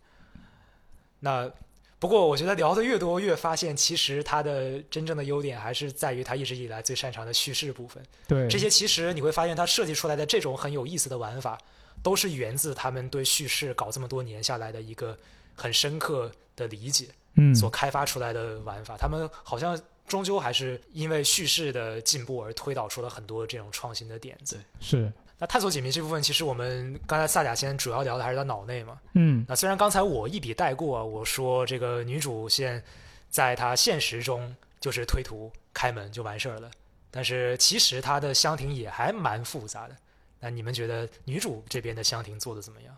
[1.21, 1.51] 那
[1.99, 8.03] 不过我觉得聊的越多，越发现其实它的真正的优点还是在于它一直以来最擅长的叙事部分。
[8.29, 11.59] 对这些其实你会发现，它设计出来的这种很有意思的玩法，
[12.03, 15.17] 都是源自他们对叙事搞这么多年下来的一个
[15.57, 18.97] 很深刻的理解嗯所开发出来的玩法。
[18.97, 24.59] 他们好像终究还是因为叙事的进步而推导出了很多这种创新的点子。
[24.81, 28.99] 是那探索解谜这部分，其实我们刚才萨甲先主要聊的还是他脑内嘛。
[29.15, 32.83] 嗯那虽然刚才我一笔带过，我说这个女主线
[33.29, 36.71] 在她现实中就是推图开门就完事儿了，
[37.11, 39.97] 但是其实她的箱庭也还蛮复杂的。
[40.41, 42.97] 那你们觉得女主这边的箱庭做的怎么样？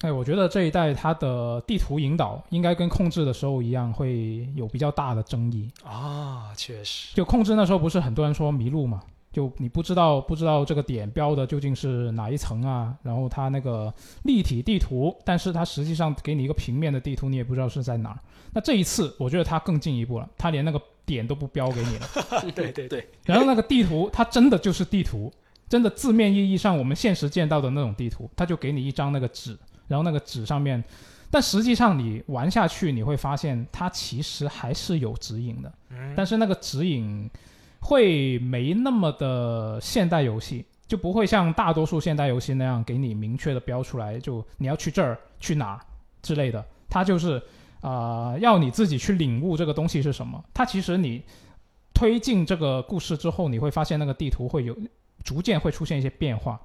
[0.00, 5.70] 哎，我觉得这一代它的地图引导应该跟控制的时候一样，会有比较大的争议。
[5.84, 9.00] 啊，确实，就控制那时候不是很多人说迷路嘛？
[9.32, 12.94] 就你不知道不知道这个点标的究竟是哪一层啊？
[13.02, 18.18] 然后它那个立体地图，但是它实际上给你一个平面的地图，你也不知道是在哪儿。
[18.52, 22.06] 那这一次我觉得它更进一步了，它连那个点都不标给你了。
[22.54, 25.32] 对对对，然后那个地图，它真的就是地图，
[25.66, 29.56] 真的字面意义上我们现实见到的那种地图，它就给你一张那个纸，
[29.92, 30.82] 然后那个纸上面，
[31.30, 37.28] 但实际上你玩下去，你会发现它其实还是有指引的，嗯，但是那个指引
[37.78, 45.80] 会没那么的现代游戏，就不会像大多数现代游戏那样给你明确的标出来，就你要去这儿去哪儿
[46.22, 47.36] 之类的，它就是
[47.82, 50.42] 啊、呃要你自己去领悟这个东西是什么。
[50.54, 51.22] 它其实你
[51.92, 54.74] 推进这个故事之后，你会发现那个地图会有
[55.22, 56.60] 逐渐会出现一些变化，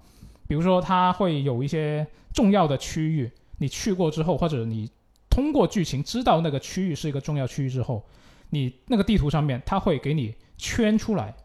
[0.48, 4.90] 比如说它会有一些重要的区域，你去过之后，或者你
[5.30, 8.04] 通过剧情知道那个区域是一个重要区域之后，
[8.50, 11.36] 你那个地图上面它会给你圈出来，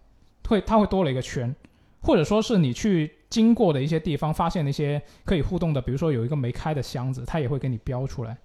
[0.49, 1.55] 会它会多了一个圈，
[2.01, 8.37] 或者说是你去经过的一些地方，发现一些可以互动的，比如说有一个没开的箱子，它也会给你标出来。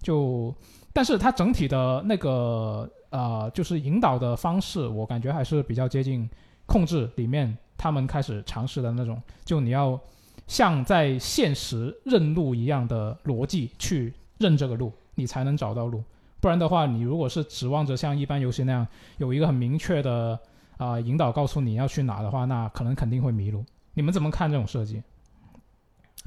[0.00, 0.54] 就，
[0.92, 6.28] 但是它整体的那个呃，就是引导的方式，我感觉还是比较接近
[6.66, 9.98] 控制里面他们开始尝试的那种，就你要
[10.46, 16.02] 像在现实认路一样的逻辑去认这个路，你才能找到路。
[16.40, 20.38] 不然的话，你如果是指望着像一般游戏那样有一个很明确的
[20.76, 23.64] 啊、引导告诉你要去哪的话，那可能肯定会迷路。
[23.94, 25.02] 你们怎么看这种设计？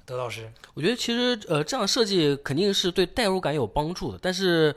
[0.06, 4.76] 德老师，我觉得其实呃这样设计肯定是对代入感有帮助的，但是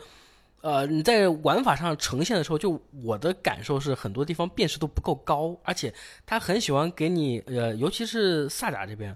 [0.64, 5.92] 呃你在玩法上呈现的时候，就我的感受是很多地方辨识度不够高，而且
[6.24, 9.14] 他很喜欢给你呃尤其是萨甲这边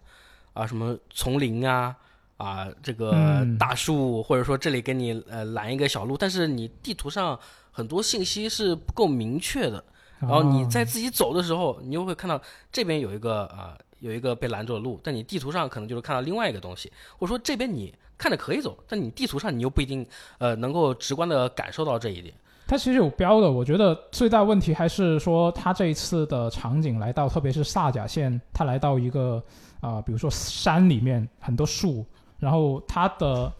[0.52, 1.96] 啊什么丛林啊
[2.36, 7.40] 啊这个嗯大树，或者说这里给你呃拦一个小路，但是你地图上
[7.72, 9.82] 很多信息是不够明确的。
[10.20, 12.38] 然后你在啊自己走的时候，你又会看到
[12.70, 20.04] 这边有一个啊、有一个被拦住的路，但你地图上可能就是看到另外一个东西，或者说这边你看着可以走，但你地图上你又不一定
[20.38, 22.34] 呃能够直观的感受到这一点。
[22.66, 29.42] 它其实有标的，我觉得最大问题还是说，它这一次的场景来到，特别是萨甲线，它来到一个
[29.80, 32.04] 啊、比如说山里面很多树，
[32.38, 33.50] 然后它的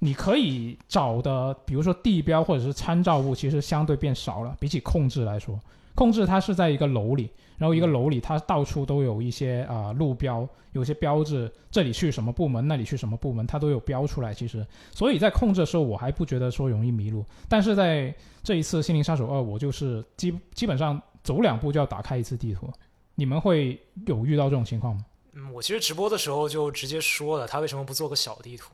[0.00, 5.56] 你可以找的，比如说地标或者是参照物，其实相对变少了，比起控制来说，
[5.96, 7.28] 控制它是在一个楼里，
[7.58, 14.32] 然后一个楼里它到处都有一些啊、路标，有些标志，这里去什么部门，那里去什么部门，它都有标出来。
[14.32, 22.70] 其实，所以在控制的时候，我还不觉得说容易迷路，但是在这一次《心灵杀手二》，我就是基基本上走两步就要打开一次地图。
[23.14, 25.04] 你们会有遇到这种情况吗？
[25.32, 28.70] 嗯，我其实直播的时候就直接说了，他为什么不做个小地图？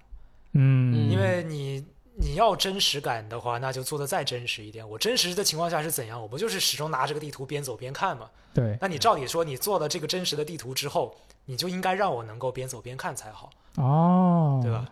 [0.54, 1.84] 嗯，因为你
[2.14, 4.88] 你要真实感的话，那就做的再真实一点。
[4.88, 6.20] 我真实的情况下是怎样？
[6.20, 8.28] 我不就是始终拿这个地图边走边看吗？
[8.54, 14.86] 对那你照理说，你做了这个真实的地图之后，你就应该让我能够边走边看才好，哦，对吧？？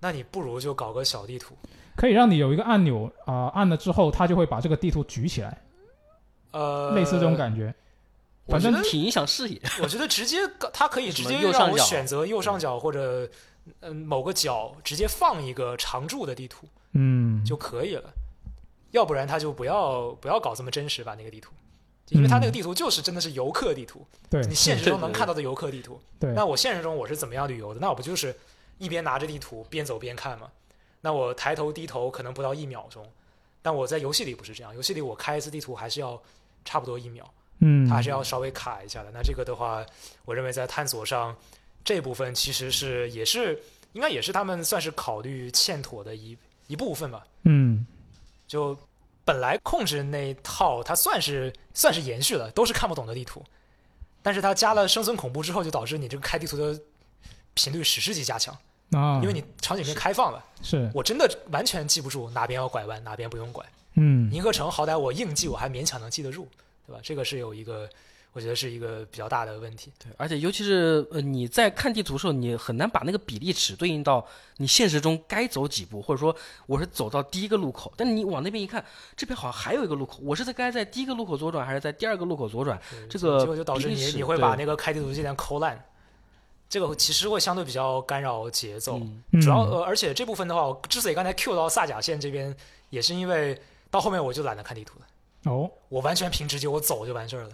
[0.00, 1.56] 那你不如就搞个小地图，
[1.96, 5.62] 可以让你有一个按钮啊、按了之后，它就会把这个地图举起来，
[6.50, 7.72] 呃，类似这种感觉。
[8.46, 9.58] 反正挺影响视野。
[9.82, 10.36] 我觉得直接
[10.70, 13.26] 它可以直接右上角让我选择右上角或者
[13.80, 18.12] 嗯某个角直接放一个常驻的地图嗯，就可以了，
[18.90, 21.52] 要不然他就不要不要搞这么真实吧那个地图，
[22.10, 26.00] 因为他那个地图就是真的是游客地图，对，你现实中能看到的游客地图。
[26.20, 27.80] 对那我现实中我是怎么样旅游的？
[27.80, 28.36] 那我不就是
[28.78, 30.50] 一边拿着地图边走边看吗？
[31.00, 33.06] 那我抬头低头可能不到一秒钟，
[33.60, 36.20] 但我在游戏里不是这样，游戏里我开一次地图还是要
[36.64, 37.28] 差不多一秒。
[37.60, 39.10] 嗯，它还是要稍微卡一下的。
[39.12, 39.84] 那这个的话，
[40.24, 41.34] 我认为在探索上
[41.84, 43.62] 这部分其实是也是
[43.92, 47.26] 应该也是他们算是考虑欠妥的一一部分吧。
[47.42, 47.86] 嗯
[48.46, 48.76] 就
[49.24, 53.42] 本来控制那一套，它算是算是延续了，都是看不懂的地图，
[54.22, 56.78] 但是它加了生存恐怖之后，就导致你这个开地图的
[57.54, 58.54] 频率史诗级加强，
[58.90, 63.64] 啊，因为你场景变开放了，是我真的完全记不住哪边要拐弯，哪边不用拐。
[63.94, 66.46] 嗯银河城好歹我硬记，我还勉强能记得住，
[66.86, 67.00] 对吧？
[67.02, 67.88] 这个是有一个，
[68.34, 69.92] 我觉得是一个比较大的问题。
[69.98, 74.26] 对，而且尤其是呃你在看地图的时候，你很难把那个比例尺对应到
[74.56, 76.34] 你现实中该走几步，或者说
[76.66, 78.84] 我是走到第一个路口，但你往那边一看，
[79.16, 82.76] 这边好像还有一个路口，我是在该在第一个路口左转，还是在第二个路口左转？
[83.08, 85.80] 这个结果就导致比例尺你你会把那个开地图界面抠烂，
[86.68, 88.98] 这个其实会相对比较干扰节奏。
[88.98, 92.52] 嗯主要呃，而且这部分的话，我之所以刚才 Q 到萨甲线这边，
[92.90, 93.56] 也是因为
[93.92, 97.50] 到后面我就懒得看地图了，哦，我完全凭直觉，我走就完事儿了。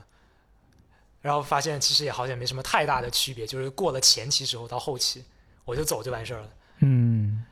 [1.21, 5.25] 然后发现其实也好像没什么太大的区别，就是过了前期之后到后期，
[5.64, 6.49] 我就走就完事儿了。
[6.81, 7.45] 嗯，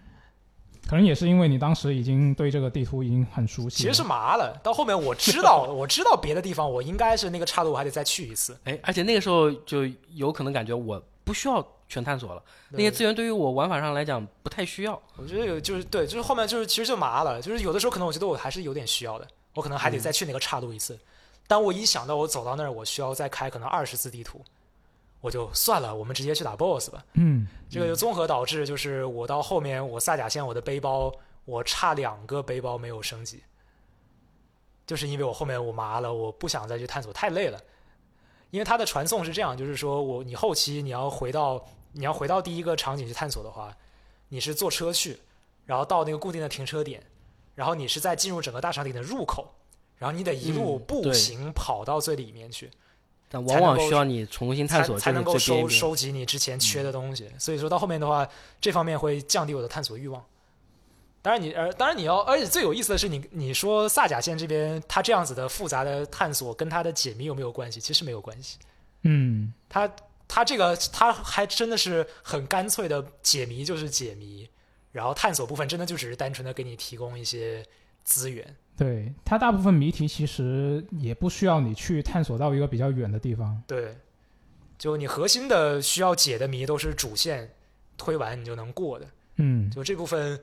[0.88, 8.58] 可能也是因为你当时已经对这个地图已经很熟悉，其实是麻了，到后面我知道， 我知道别的地方我应该是那个岔路，我还得再去一次。
[8.64, 14.98] 哎，而且那个时候就有可能感觉我不需要全探索了，那些资源对于我玩法上来讲不太需要。
[15.16, 20.98] 我觉得有就是对，就是后面就是其实就麻了，就是有的时候可能我觉得我还是有点需要的，我可能还得再去那个岔路一次。
[21.48, 24.40] 但我一想到我走到那儿，我需要再开可能二十次地图，
[25.20, 27.04] 我就算了，我们直接去打 BOSS 吧。
[27.14, 31.12] 嗯这个就综合导致，就是我到后面我萨甲线我的背包，
[31.44, 33.42] 我差两个背包没有升级，
[34.86, 37.58] 就是因为我后面我麻了，我不想再去探索，太累了。
[38.50, 43.74] 因为它的传送是这样，就是说我你后期你要回到你要回到第一个场景去探索的话，
[44.28, 45.18] 你是坐车去，
[45.66, 47.02] 然后到那个固定的停车点，
[47.54, 49.54] 然后你是在进入整个大场景的入口，
[49.98, 52.70] 然后你得一路步行跑到最里面去。
[53.30, 55.38] 但往往需要你重新探索，才才能够。
[55.38, 57.30] 收收集你之前缺的东西。
[57.38, 58.26] 所以说到后面的话，
[58.58, 60.24] 这方面会降低我的探索欲望。
[61.20, 67.80] 当然你呃，当然你要，而且最有意思的是你你说萨甲线这边它这样子的复杂的探索跟它的解谜有没有关系？
[67.80, 68.56] 其实没有关系。
[69.02, 69.92] 嗯嗯，他
[70.26, 74.48] 他这个他还真的是很干脆的解谜就是解谜，
[74.90, 77.62] 然后探索部分真的就只是单纯的给你提供一些
[78.04, 78.56] 资源。
[78.78, 83.60] 对，它大部分谜题其实也不需要你去探索到一个比较远的地方。
[83.66, 83.96] 对，
[84.78, 87.50] 就你核心的需要解的谜都是主线
[87.96, 89.06] 推完你就能过的。
[89.34, 90.40] 嗯，就这部分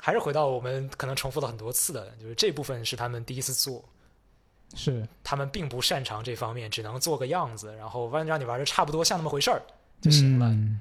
[0.00, 3.84] 还是回到我们可能重复了很多次的，就是这部分是他们第一次做，
[4.74, 9.62] 是，他们并不擅长这方面，只能做个样子，然后让让你玩的差不多像那么回事儿
[10.00, 10.48] 就行了。
[10.48, 10.80] 嗯嗯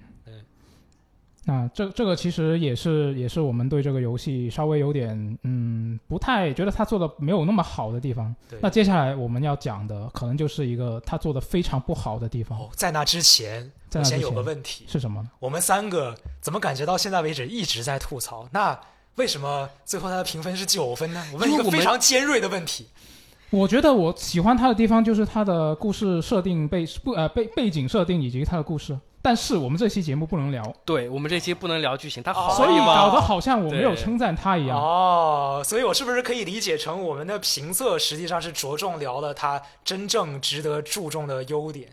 [1.49, 8.35] 那这这个其实也是也是我们对这个游戏稍微有点嗯不太觉得他做的没有那么好的地方。
[8.59, 15.29] 那接下来我们要讲的可能就是一个他做的非常不好的地方，哦，在那之前，在那之前有个问题，是什么呢？
[15.39, 18.45] 我们三个怎么感觉到现在为止一直在吐槽？
[18.51, 18.77] 那
[19.15, 21.25] 为什么最后他的评分是九分呢？
[21.31, 22.87] 我问一个非常尖锐的问题。
[23.49, 34.79] 我觉得我喜欢他的地方就是他的故事设定背不呃背背景设定以及他的故事，但是我们这期节目不能聊，对我们这期不能聊剧情，他好哦所以搞得好像我没有称赞他一样。
[34.79, 41.89] 哦，所以我是不是可以理解成我们的评测实际上是着重聊了他真正值得注重的优点，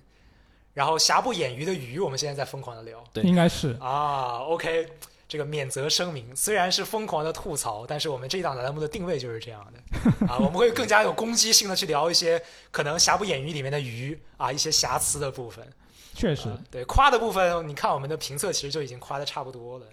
[0.75, 3.03] 然后瑕不掩瑜的瑜，我们现在在疯狂的聊。
[3.13, 3.25] 对。
[3.25, 3.77] 应该是。
[3.81, 4.39] 啊。
[4.45, 4.87] OK，
[5.27, 10.27] 这个免责声明，虽然是疯狂的吐槽，但是我们这一档栏目的定位就是这样的。
[10.33, 15.69] 啊，我们会更加有攻击性的去聊一些可能瑕不掩瑜里面的瑜啊一些瑕疵的部分。
[16.15, 19.87] 确实啊，对夸的部分，你看我们的评测其实就已经夸的差不多了。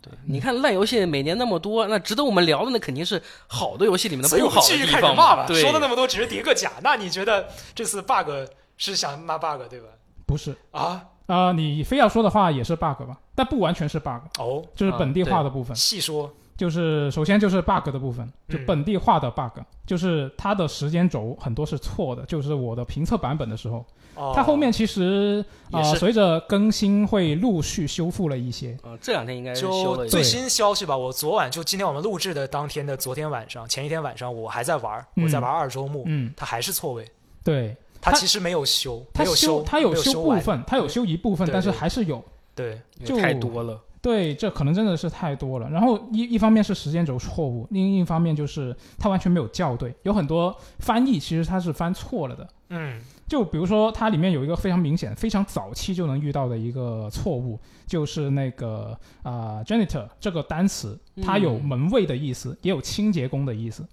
[0.00, 5.44] 对你看烂游戏每年那么多，那值得我们聊的那肯定是好的游戏里面的所以我不好继续地方开始骂吧。
[5.46, 6.74] 对，说了那么多，只是叠个甲。
[6.82, 8.30] 那你觉得这次 bug
[8.76, 9.88] 是想骂 bug 对吧？
[10.24, 15.74] 不是啊，啊、你非要说的话也是 bug 吧，但不完全是 bug，哦，就是本地化的部分。
[15.74, 16.32] 细说。
[16.58, 18.66] 就是首先就是 bug 的部分，就嗯。
[18.66, 22.24] 本地化的 bug，、就是它的时间轴很多是错的。
[22.26, 23.86] 就是我的评测版本的时候，
[24.16, 25.98] 哦，它后面其实啊、也是。
[26.00, 28.76] 随着更新会陆续修复了一些。
[28.82, 35.24] 嗯，这两天应该是修最新消息吧，我昨晚就今天我们录制的当天的昨天晚上，前一天晚上我还在玩，嗯。
[35.24, 37.08] 我在玩二周目，嗯，它还是错位，
[37.44, 42.20] 对，它它其实没有修，它没有修，它有，修部分，它有修一部分，但是还是有。
[42.56, 43.80] 对，就太多了。
[44.00, 45.68] 对，这可能真的是太多了。
[45.70, 52.48] 然后一一方面是时间轴错误，另一方面就是它完全没有校对，有很多翻译其实它是翻错了的。
[52.70, 63.86] 嗯就比如说，它里面有一个非常明显、非常早期就能遇到的一个错误，就是那个啊、janitor 这个单词，它有嗯门卫的意思，也有清洁工的意思。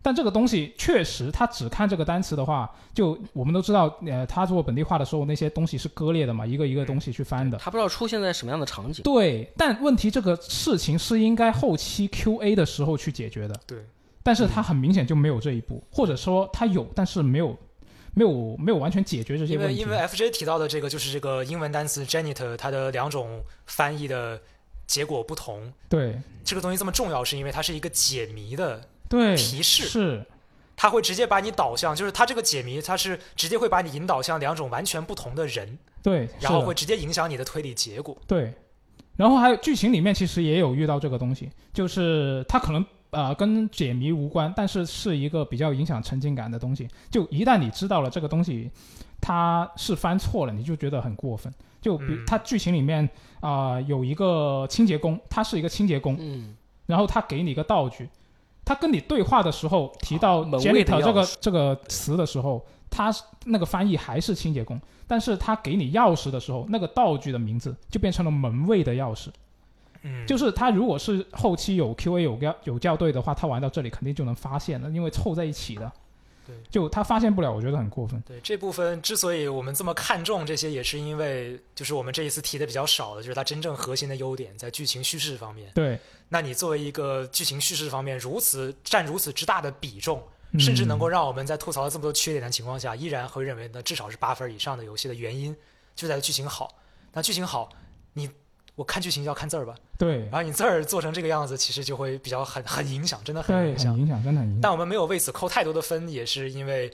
[0.00, 7.58] 但这个东西确实，他只看这个单词的话，就我们都知道，呃，他做本地化的时候，那些东西是割裂的嘛，一个一个东西去翻的。
[7.58, 9.02] 他不知道出现在什么样的场景。
[9.02, 13.78] 对，但问题这个事情是应该后期 QA 的时候去解决的，对，
[14.22, 17.56] 但是他很明显就没有这一步，或者说他有，但是没有，
[18.14, 19.74] 没有没有完全解决这些问题。
[19.74, 24.40] 因为因为 FJ 提到的这个就是这个英文单词 janitor 它的两种翻译的
[24.86, 30.26] 结果不同，对这个东西这么重要，是因为它是一个解谜的，对提示是，
[30.76, 38.16] 它会直接把你导向，就是他这个解谜，他是直接会把你引导向两种完全不同的人，对，然后会直接影响你的推理结果。
[38.26, 38.54] 对，
[39.16, 46.86] 然后还有剧情里面其实也有遇到这个东西，就是它可能呃跟解谜无关，但是是一个比较影响沉浸感的东西。
[47.10, 48.70] 就一旦你知道了这个东西
[49.20, 51.52] 它是翻错了，你就觉得很过分。
[51.80, 53.08] 就比嗯它剧情里面
[53.40, 56.56] 啊、有一个清洁工，他是一个清洁工，嗯，
[56.86, 58.08] 然后他给你一个道具，
[58.68, 63.10] 他跟你对话的时候提到 janitor 这个这个词的时候，他
[63.46, 69.28] 那个翻译还是清洁工，但是他给你钥匙的时候，那个道具的名字就变成了门卫的钥匙。
[70.02, 75.90] 嗯，就是他如果是后期有 QA 有校有校对的话，他玩到这里肯定就能发现了，因为凑在一起的。
[76.48, 78.20] 对，就他发现不了，我觉得很过分。
[78.26, 85.70] 对这部分之所以我们这么看重这些，也是因为就是我们这一次提的比较少的，就是它真正核心的优点在剧情叙事方面。
[85.74, 90.22] 对，那你作为一个剧情叙事方面如此占如此之大的比重，
[90.52, 95.54] 嗯甚至能够让我们在吐槽了这么多缺点的情况下，依然会认为呢至少是八分以上的游戏的原因
[95.94, 96.80] 就在剧情好。
[97.12, 97.68] 那剧情好，
[98.14, 98.30] 你
[98.78, 104.00] 我看剧情要看字儿吧，对然后你字儿做成这个样子，其实就会比较很很影响，真的很，影响很。
[104.02, 104.60] 影响，真的很影响。
[104.62, 106.88] 但我们没有为此扣太多的分，也是因为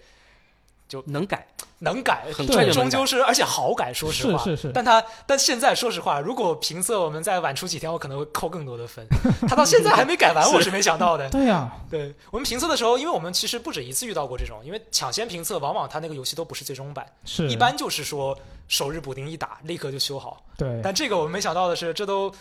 [1.06, 1.46] 能改，
[1.80, 4.38] 能改，很快就终究是而且好改，说实话。
[4.44, 9.04] 是是是，但他但现在说实话，如果评测我们再晚出几天，我可能会扣更多的分。
[9.48, 11.28] 他到现在还没改完，我是没想到的。
[11.34, 20.44] 对呀、对我们评测的时候，因为我们其实不止一次遇到过这种，因为抢先评测往往他那个游戏都不是最终版，是一般就是说首日补丁一打立刻就修好。
[20.56, 22.32] 对但这个我们没想到的是，这都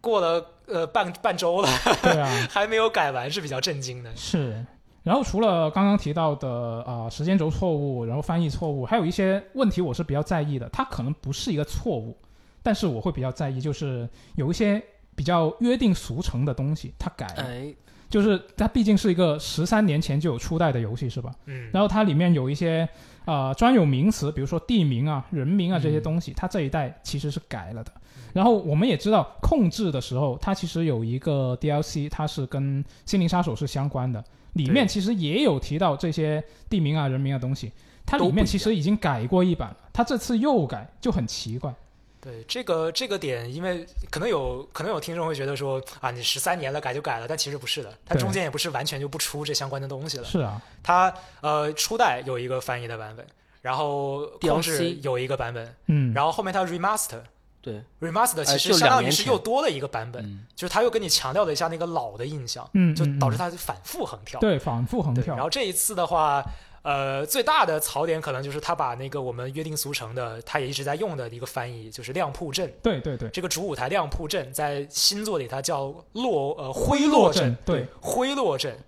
[0.00, 1.68] 过了呃半半周了，
[2.02, 4.10] 对啊， 还没有改完，是比较震惊的。
[4.14, 4.64] 是。
[5.06, 6.48] 然后除了刚刚提到的
[6.84, 10.68] 呃时间轴错误，然后翻译错误，还有一些问题我是比较在意的。
[10.70, 12.16] 它可能不是一个错误，
[12.60, 14.82] 但是我会比较在意，就是有一些
[15.14, 17.44] 比较约定俗成的东西，它改了。
[17.44, 17.72] 哎，
[18.10, 21.32] 就是它毕竟是一个十三年前就有初代的游戏，是吧？
[21.44, 22.88] 嗯，然后它里面有一些
[23.26, 27.92] 呃专有名词，比如说地名啊、人名啊这些东西，它这一代其实是改了的。
[28.32, 34.22] 然后我们也知道，控制的时候，它其实有一个 DLC，它是跟《心灵杀手》是相关的，
[34.56, 37.70] 里面其实也有提到这些地名啊、人名啊东西。
[38.04, 41.74] 它里面其实已经改过一版了，它这次又改，就很奇怪。
[42.20, 50.24] 对这个这个点，因为可能有可能有听众会觉得说啊，你十三年了改就改了，但其实不是的，它中间也不是完全就不出这相关的东西了。
[50.24, 53.26] 是啊，它呃初代有一个翻译的版本，
[53.62, 57.20] 然后控制 DLC 有一个版本，嗯，然后后面它 remaster。
[57.66, 64.38] 对，remaster 其实相当于是又多了一个版本，嗯，就是他又跟你强调了一下那个老的印象，嗯，就导致它反复横跳。
[64.38, 66.44] 对反复横跳，然，后这一次的话，
[66.82, 72.72] 呃，最大的槽点可能就是他把那个我们约定俗成的，他也一直在用的一个翻译，就是亮铺阵。
[72.80, 78.78] 对对对，这个主舞台亮铺阵在新作里它叫落呃灰落落阵，对，灰落阵。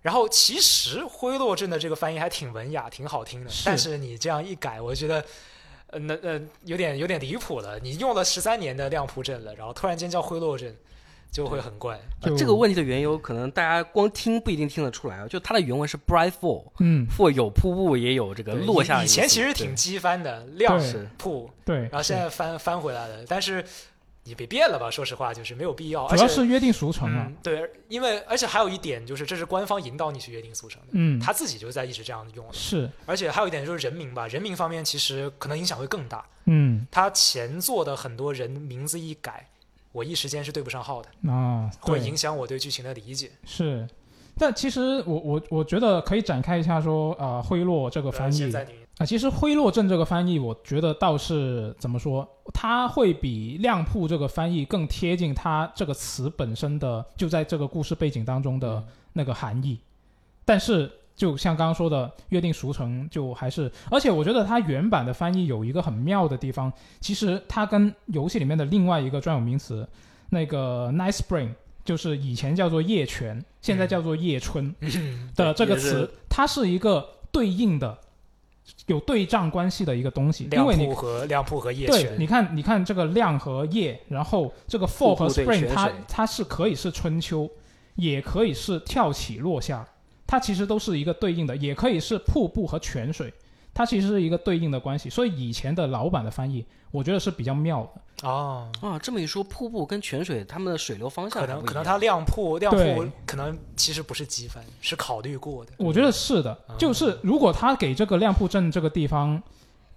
[0.00, 3.50] 然后其实灰落阵的这个翻译还挺文雅，挺好听的。
[3.50, 5.22] 是但是你这样一改，我觉得。
[5.88, 7.78] 呃，那呃，有点有点离谱了。
[7.78, 10.74] 你用了十三年的亮铺阵了，然后突然间叫灰落阵，
[11.30, 11.96] 就会很怪。
[12.20, 15.28] 就呃这个问题的缘由，可能大家光听不一定听得出来啊。
[15.28, 19.04] 就它的原文是 bright fall，嗯，fall 有瀑布，也有这个落下。
[19.04, 23.64] 以前其实挺机翻的，亮对是铺，对，然后现在翻翻回来了，但是
[24.26, 36.86] 也别变了吧，说实话就是没有必要，主要而且是约定俗成啊，嗯，对，因为而且还有一点就是这是官方引导你去约定俗成的，嗯，他自己就在一直这样用了，是，而且还有一点就是人名吧，人名方面其实可能影响会更大，嗯。
[36.90, 39.48] 他前作的很多人名字一改，
[39.92, 43.30] 我一时间是对不上号的，啊，会影响我对剧情的理解。
[43.44, 43.86] 是。
[44.38, 58.82] 但其实我我我觉得可以展开一下说，呃，灰落这个翻译现在你啊，其实灰落镇这个翻译，我觉得倒是怎么说，它会比亮铺这个翻译更贴近它这个词本身的就在这个故事背景当中的
[59.12, 59.78] 那个含义。
[60.46, 69.86] 但是就像刚刚说的，约定俗成，就还是，而且我觉得它原版的翻译有一个很妙的地方，其实它跟游戏里面的另外一个专有名词，
[70.30, 71.50] 那个 Night Spring，
[71.84, 74.74] 就是以前叫做夜泉，现在叫做夜春。
[75.34, 77.98] 的这个词，它是一个对应的、
[78.86, 87.48] 有对仗关系的一个东西，因为你和量铺和夜对，你看，你看这个量和夜，然后这个 fall 和 spring，它它是可以是春秋，
[87.94, 89.86] 也可以是跳起落下，
[90.26, 93.32] 它其实都是一个对应的，也可以是瀑布和泉水，
[93.76, 95.10] 它其实是一个对应的关系。
[95.10, 98.26] 所以以前的老版的翻译，我觉得是比较妙的。
[98.26, 105.72] 哦，啊，这么一说，瀑布跟泉水它们的水流方向可能可能它亮瀑亮对铺可能其实不是积分，是考虑过的。
[105.76, 109.42] 我觉得是的，嗯就是如果他给这个亮瀑镇这个地方，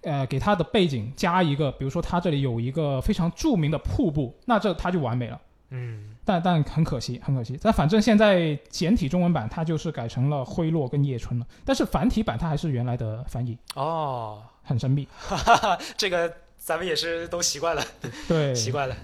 [0.02, 5.40] 呃，给它的背景加一个，比如说它这里有一个非常著名的瀑布，那这它就完美了。
[5.70, 7.58] 嗯，但但很可惜，很可惜。
[7.60, 15.08] 但反正现在简体中文版它就是改成了灰落跟叶春了，但是繁体版它还是原来的翻译，哦，很神秘。
[15.98, 17.82] 这个咱们也是都习惯了，
[18.28, 18.94] 对， 习惯了。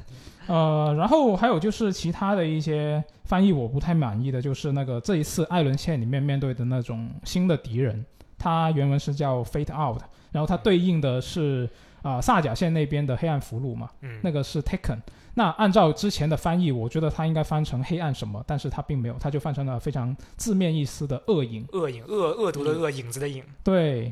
[0.47, 8.05] 呃，然后还有就是其他的一些翻译我不太满意的，就是那个这一次艾伦线里面面对的那种新的敌人，
[8.39, 11.69] 它原文是叫 Fate Out，然后它对应的是
[12.03, 15.01] 啊、萨甲线那边的黑暗俘虏嘛，嗯，那个是 Taken。
[15.39, 21.63] 那按照之前的翻译，我觉得它应该翻成黑暗什么，但是它并没有，它就翻成了非常字面意思的恶影。
[21.73, 23.45] 恶影恶恶毒的恶，影子的影。
[23.63, 24.11] 对，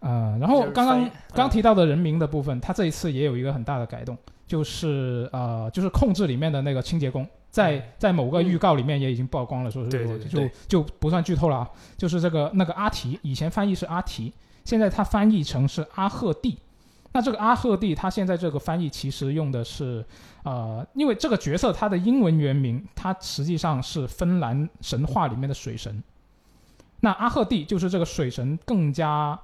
[0.00, 14.32] 呃，然后刚刚刚嗯提到的人名的部分，它这一次也有一个很大的改动，就是呃，就是控制里面的那个清洁工，在嗯在某个预告里面也已经曝光了，说是对说就就不算剧透了啊，就是这个那个阿提，以前翻译是阿提，
[14.64, 16.58] 现在他翻译成是阿赫蒂。
[17.16, 20.04] 那这个阿赫蒂，他现在这个翻译其实用的是，
[20.42, 26.02] 呃，因为这个角色他的英文原名，他实际上是芬兰神话里面的水神。
[27.00, 29.38] 那阿赫蒂就是这个水神更加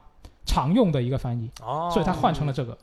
[0.45, 2.77] 常用的一个翻译，哦，所以他换成了这个，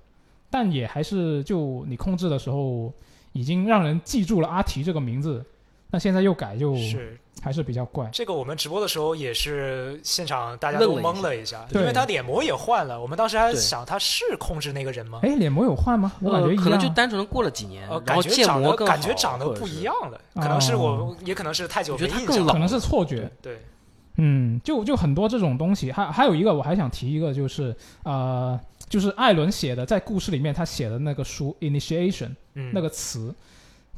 [0.50, 2.92] 但也还是就你控制的时候，
[3.34, 5.46] 已经让人记住了阿提这个名字，
[5.90, 8.08] 那现在又改又是还是比较怪。
[8.12, 13.02] 这个我们直播的时候也是现场大家都愣了一懵了一下，因为他脸模也换了。
[13.02, 15.20] 我们当时还想他是控制那个人吗？
[15.24, 16.12] 哎，脸模有换吗？
[16.22, 16.50] 我感觉。
[16.50, 22.28] 呃可能就单纯的过了几年，呃，感觉长得感觉长得不一样了，可能是我哦，也可能是太久我觉没印象了。
[22.28, 23.32] 得他更老可能是错觉。
[23.42, 23.58] 对，
[24.18, 28.60] 嗯，就就很多这种东西，还还有一个我还想提一个，就是呃，
[28.90, 33.34] 就是艾伦写的，在故事里面他写的那个书《Initiation》嗯，那个词，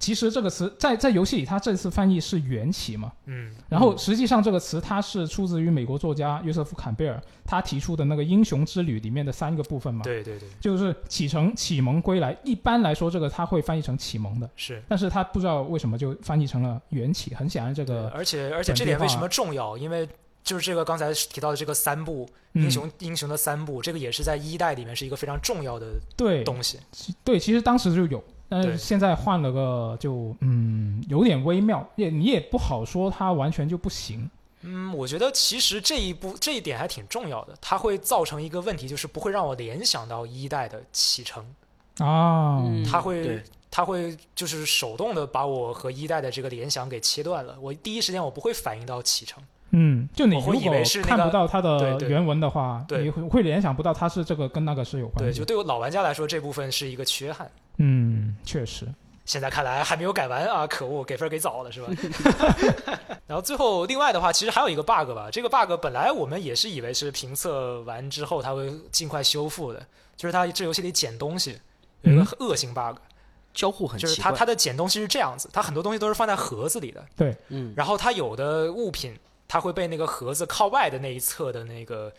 [0.01, 12.35] 其实这个词在在游戏里，它这次翻译是缘起嘛，嗯然后实际上这个词它是出自于美国作家约瑟夫·坎贝尔他提出的那个《英雄之旅》里面的三个部分嘛，对对对，就是启程、启蒙、归来。
[12.43, 14.81] 一般来说，这个他会翻译成启蒙的，是。
[14.89, 17.35] 但是他不知道为什么就翻译成了缘起。
[17.35, 19.77] 很显然，这，个而且而且这点为什么重要？
[19.77, 20.09] 因为
[20.43, 26.79] 就是这个刚才提到的这个三部嗯英雄、英雄的三部，这个也是在一代里面是一个非常重要的对东西。
[27.23, 34.29] 对，其实当时就有，但是现在换了个就嗯有点微妙，也你也不好说它完全就不行。
[34.63, 41.45] 嗯，我觉得其实这一步这一点还挺重要的，它会造成一个问题，就是不会让我联想到一代的启程，
[41.99, 43.41] 啊，嗯它会
[43.71, 47.57] 它会就是手动的把我和一代的这个联想给切断了。
[47.61, 49.41] 我第一时间我不会反应到启程。
[49.71, 57.49] 嗯，就你我会以如果为是那个看不到它的原文的话，对你会会联想不到它是这个跟那个是有关对，就对我老玩家来说，这部分是一个缺憾。
[57.77, 58.85] 嗯，确实，
[59.25, 60.67] 现在看来还没有改完啊！
[60.67, 61.87] 可恶，给分给早了是吧？
[63.27, 65.29] 然后最后另外的话，其实还有一个 bug 吧。
[65.31, 69.79] 这个 bug 本来我们也是以为是评测完之后它会尽快修复的，
[70.17, 71.57] 就是它这游戏里捡东西
[72.01, 72.97] 有一个嗯恶性 bug，、
[73.53, 74.09] 交互很奇怪。
[74.09, 79.17] 就是它它的捡东西是这样子，它很多东西都是放在盒子里的，对，嗯，然后它有的物品
[79.51, 82.09] 它会被那个盒子靠外的那一侧的那个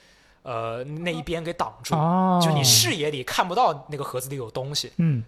[0.42, 4.92] 呃那一边给挡住，哦，就你视野里看不到那个盒子里有东西。
[4.98, 5.24] 嗯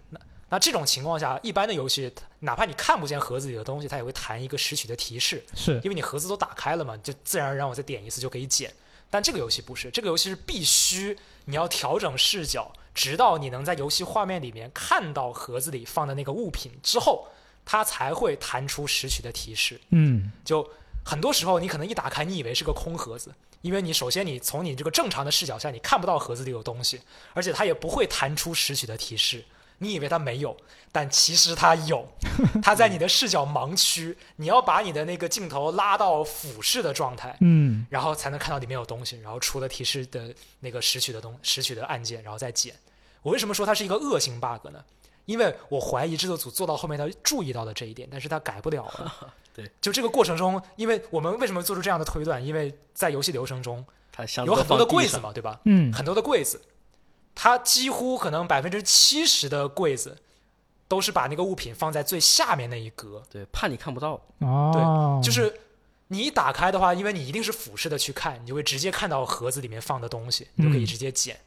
[0.47, 8.71] 那这种情况下，一般的游戏，哪怕你看不见盒子里的东西，它也会弹一个拾取的提示，是因为你盒子都打开了嘛，就自然而然我再点一次就可以捡。
[9.09, 17.27] 但这个游戏不是，这个游戏是必须你要调整视角，直到你能在游戏画面里面看到盒子里放的那个物品之后，
[17.65, 19.81] 它才会弹出拾取的提示。
[19.89, 20.69] 嗯就
[21.05, 26.99] 很多时候你可能一打开，你以为是个空盒子，因为你首先你从你这个正常的视角下，你看不到盒子里有东西，
[27.33, 29.45] 而且它也不会弹出拾取的提示。
[29.77, 30.55] 你以为它没有，
[30.91, 32.07] 但其实它有，
[32.63, 42.73] 它在你的视角盲区，你要把你的那个镜头拉到俯视的状态，嗯然后才能看到里面有东西，然后出了提示的那个拾取的东拾取的按键，然后再捡。
[43.21, 44.83] 我为什么说它是一个恶性 bug 呢？
[45.25, 49.33] 因为我怀疑制作组做到后面他注意到了这一点，但是他改不了了。
[49.55, 52.45] 对，就这个过程中，因为我们为什么做出这样的推断？
[52.45, 55.61] 因为在游戏流程中它箱有很多的柜子子，嘛，对吧？
[55.63, 56.61] 嗯很多的柜子，
[57.33, 60.17] 它几乎可能百分之七十的柜子
[60.89, 64.21] 都是把那个物品放在最下面那一格，对，怕你看不到。
[64.39, 65.57] 哦，对就是
[66.09, 71.39] 你一打开的话，因为你一定是俯视的去看，你就会直接看到盒子里面放的东西，你就可以嗯直接捡。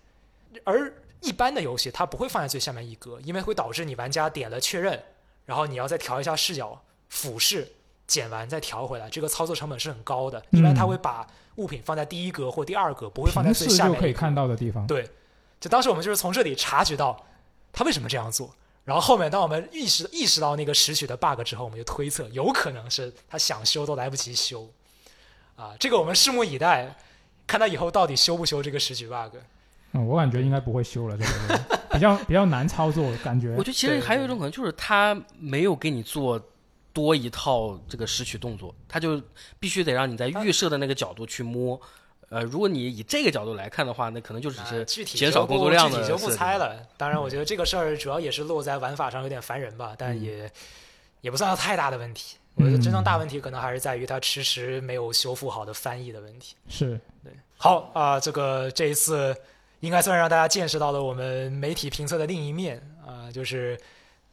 [0.64, 0.90] 而
[1.20, 5.02] 一般的游戏它不会放在最下面一格，因为会导致你玩家点了确认，
[5.44, 7.70] 然后你要再调一下视角，俯视
[8.08, 10.42] 捡完再调回来，这个操作成本是很高的。
[10.50, 11.24] 一般它嗯会把
[11.56, 14.84] 物品放在第一格或第二格，不会放在平最视就可以下面一格看到的地方。
[14.86, 15.08] 对，
[15.60, 17.24] 就当时我们就是从这里察觉到
[17.72, 18.50] 他为什么这样做，
[18.84, 24.68] 然后后面当我们意识意识到那个拾取的 bug 之后，我们就推测有可能是他想修都来不及修，
[25.54, 26.96] 啊，这个我们拭目以待，
[27.46, 29.36] 看他以后到底修不修这个拾取 bug。
[29.92, 36.40] 嗯，我感觉应该不会修了，这个比较比较难操作，感觉我觉得其实还有一种可能，就是他没有给你做
[36.92, 39.20] 多一套这个拾取动作，他就
[39.60, 41.80] 必须得让你在预设的那个角度去摸。
[42.30, 46.76] 呃，如果你以这个角度来看的话，那可能就只啊是减少工作量具体就不猜了。
[46.96, 50.52] 当然，我觉得这个事儿主要也是落在玩法上有点烦人吧，但嗯也、
[51.22, 52.36] 也不算太大的问题。
[52.54, 56.54] 我觉得真正嗯大问题可能还是在于它迟迟没有修复好的翻译的问题。
[56.68, 59.34] 是对好啊、这个这一次
[59.80, 63.78] 应该算是让大家见识到了我们媒体评测的另一面啊、就是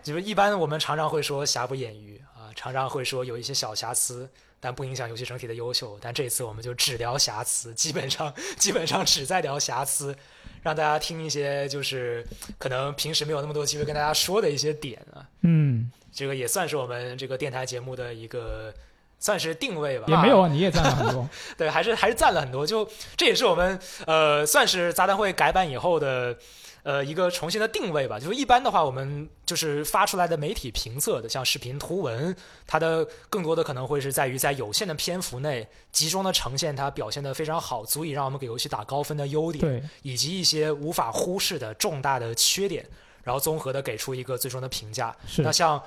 [0.05, 4.29] 就是一般我们常常会说瑕不掩瑜啊、常常会说有一些小瑕疵，
[4.59, 5.97] 但不影响游戏整体的优秀。
[5.99, 10.15] 但这次我们就只聊瑕疵， 基本上基本上只在聊瑕疵，
[10.61, 12.23] 让大家听一些就是
[12.59, 15.25] 可能平时没有那么多机会跟大家说的一些点啊。
[15.41, 18.71] 嗯，这个也算是我们这个电台节目的一个
[19.19, 20.05] 算是定位吧。
[20.07, 21.27] 也没有啊，你也赞了很多。
[21.57, 22.67] 对，还是还是赞了很多。
[22.67, 22.87] 就
[23.17, 26.37] 这也是我们呃，算是杂谈会改版以后的
[26.85, 28.17] 呃一个重新的定位吧。
[28.19, 32.33] 就是一般的话，我们就是发出来的媒体评测的，像视频、图文，
[32.65, 42.87] 它的更多的可能会是在于在有限的篇幅内集中的呈现它表现的非常好，足以让我们给游戏打高分的优点，以及一些无法忽视的重大的缺点，
[43.23, 45.13] 然后综合的给出一个最终的评价。
[45.27, 45.81] 是那像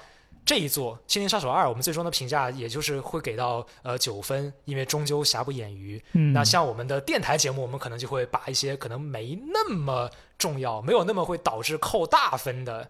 [0.49, 6.03] 这一座《心灵杀手二》，我们最终的评价也就是会给到呃九分，因为终究瑕不掩瑜。
[6.13, 12.89] 嗯，那像我们的电台节目，我们可能就会把一些可能没那么重要、没有那么会导致扣大分的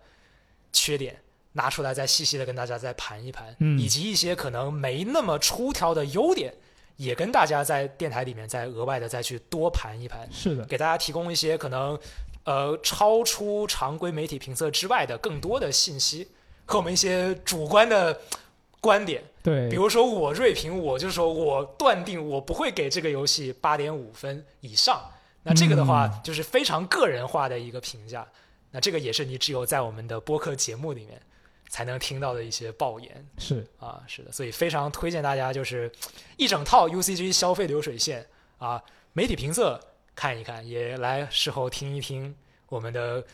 [0.72, 1.20] 缺点
[1.55, 6.55] 拿出来，再细细的跟大家再盘一盘，嗯以及一些可能没那么出挑的优点，
[6.94, 10.28] 也跟大家在电台里面再额外的再去多盘一盘。
[10.30, 11.98] 是的，给大家提供一些可能
[12.44, 16.28] 呃超出常规媒体评测之外的更多的信息
[16.69, 18.20] 和我们一些主观的
[18.78, 19.24] 观点。
[19.43, 19.70] 对。
[19.70, 25.03] 比，如说我锐评，我就说我断定我不会给这个游戏八点五分以上。
[25.43, 26.20] 那这个的话，嗯。
[26.23, 28.24] 就是非常个人化的一个评价。
[28.70, 31.19] 那这个也是你只有在我们的播客节目里面
[31.70, 33.27] 才能听到的一些爆言。
[33.39, 33.66] 是。
[33.81, 35.90] 啊，是的，所以非常推荐大家就是
[36.36, 38.27] 一整套 UCG 消费流水线。
[38.59, 38.82] 啊，
[39.15, 39.81] 媒体评测
[40.15, 42.36] 看一看，也来事后听一听
[42.69, 43.24] 我们的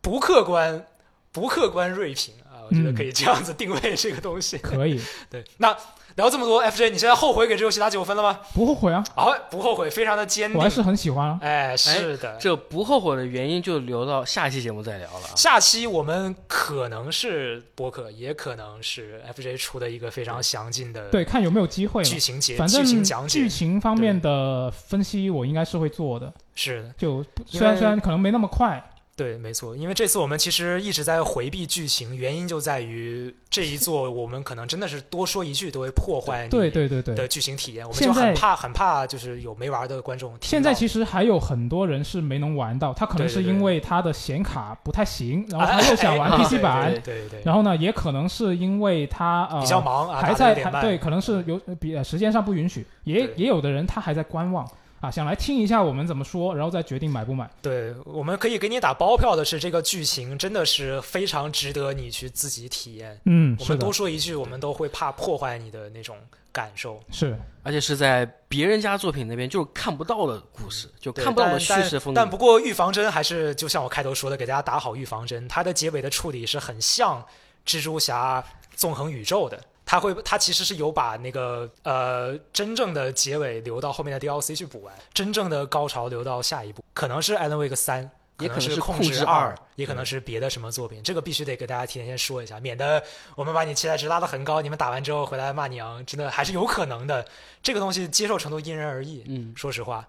[0.00, 0.86] 不客观、
[1.32, 4.58] 不客观锐评啊，我觉得嗯可以这样子定位这个东西。
[4.62, 5.00] 可以，
[5.30, 5.76] 对，那
[6.16, 8.40] 聊这么多，FJ，你现在后悔给这游戏打九分了吗？
[8.52, 10.58] 不后悔啊，好，不后悔，非常的坚定。
[10.58, 11.38] 我还是很喜欢啊。
[11.40, 12.36] 哎，是的。
[12.40, 15.36] 这不后悔的原因就留到下期节目再聊了啊。
[15.36, 22.18] 下期我们可能是播客，也可能是 FJ 出的一个非常详尽的对，看有没有机会剧。
[22.18, 23.48] 情节、反正剧情讲解剧。
[23.48, 26.32] 情方面的分析，我应该是会做的。
[26.56, 28.82] 是的，就虽然虽然可能没那么快，
[29.18, 29.76] 对，没错。
[29.76, 37.16] 因为这次我们其实一直在回避剧情，原因就在于这一座我们可能真的是多说一句都会破坏你对对对对。
[37.16, 40.38] 的剧情体验，我们现在就很怕很怕就是有没玩的观众。
[40.40, 54.64] 现在其实还有很多人是没能玩到，他可能是因为他的显卡不太行，然后哎他又想玩哎 PC 版，对对对对，然后呢，也可能是因为他呃比较忙啊，还在对，可能是有比呃时间上不允许，也也有的人他还在观望
[55.00, 57.48] 啊，想来听一下我们怎么说，然后再决定买不买。
[57.62, 63.20] 对，我们可以给你打包票的是，这个剧情真的是非常值得你去自己体验。
[63.24, 66.16] 嗯，我们多，说一句，我们都会怕破坏你的那种
[66.50, 67.00] 感受。
[67.12, 72.16] 是而且是在别人家作品那边就是看不到的故事，就看不到的叙事风格。
[72.18, 75.46] 但但不过预防针还是就像我开头说的，给大家打好预防针。
[75.46, 77.24] 它的结尾的处理是很像
[77.64, 78.44] 蜘蛛侠
[78.74, 79.62] 纵横宇宙的。
[79.90, 91.02] 它会，他其实是有把那个呃真正的结尾留到后面的 DLC 去补完，真正的高潮留到下一步，可能是 Alan Wake 三，也可能是是控控制二二，也可能是别的什么作品。
[91.02, 93.02] 这个必须得给大家提前先说一下，免得
[93.34, 97.26] 我们把你期待值拉得很高，你们打完之后回来骂娘，真的还是有可能的。
[97.62, 99.24] 这个东西接受程度因人而异。
[99.26, 100.06] 嗯，说实话，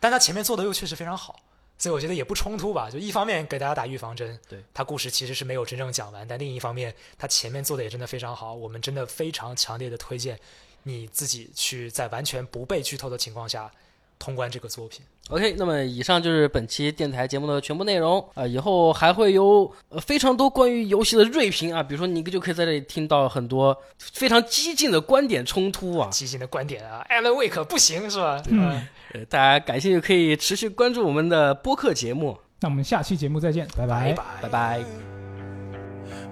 [0.00, 1.36] 但他前面做的又确实非常好，
[1.80, 2.90] 所以我觉得也不冲突吧。
[2.90, 10.38] 就一方面给大家打预防针，对他故事其实是没有真正讲完，但另一方面他前面做的也真的非常好，我们真的非常强烈的推荐
[10.82, 13.70] 你自己去在完全不被剧透的情况下
[14.18, 15.00] 通关这个作品。
[15.30, 26.10] OK，那么以上就是本期电台节目的全部内容啊、以后还会有呃非常多关于游戏的锐评啊，比如说你就可以在这里听到很多非常激进的观点冲突啊。
[26.10, 28.42] 激进的观点啊，Alan Wake 不行是吧？
[28.48, 34.12] 嗯呃，大家感兴趣可以持续关注我们的播客节目，那我们下期节目再见，拜拜。
[34.12, 34.84] 拜拜拜。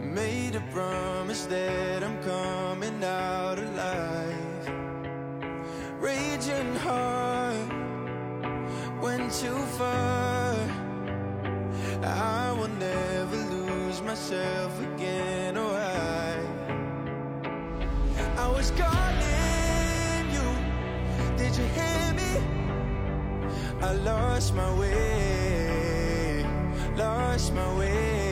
[0.00, 4.72] Made a promise that I'm coming out alive.
[6.00, 7.56] Raging heart
[9.02, 10.55] went too far.
[12.00, 15.56] I will never lose myself again.
[15.56, 16.38] Oh, I,
[18.38, 20.46] I was calling you.
[21.36, 22.57] Did you hear me?
[23.80, 26.44] I lost my way,
[26.96, 28.27] lost my way.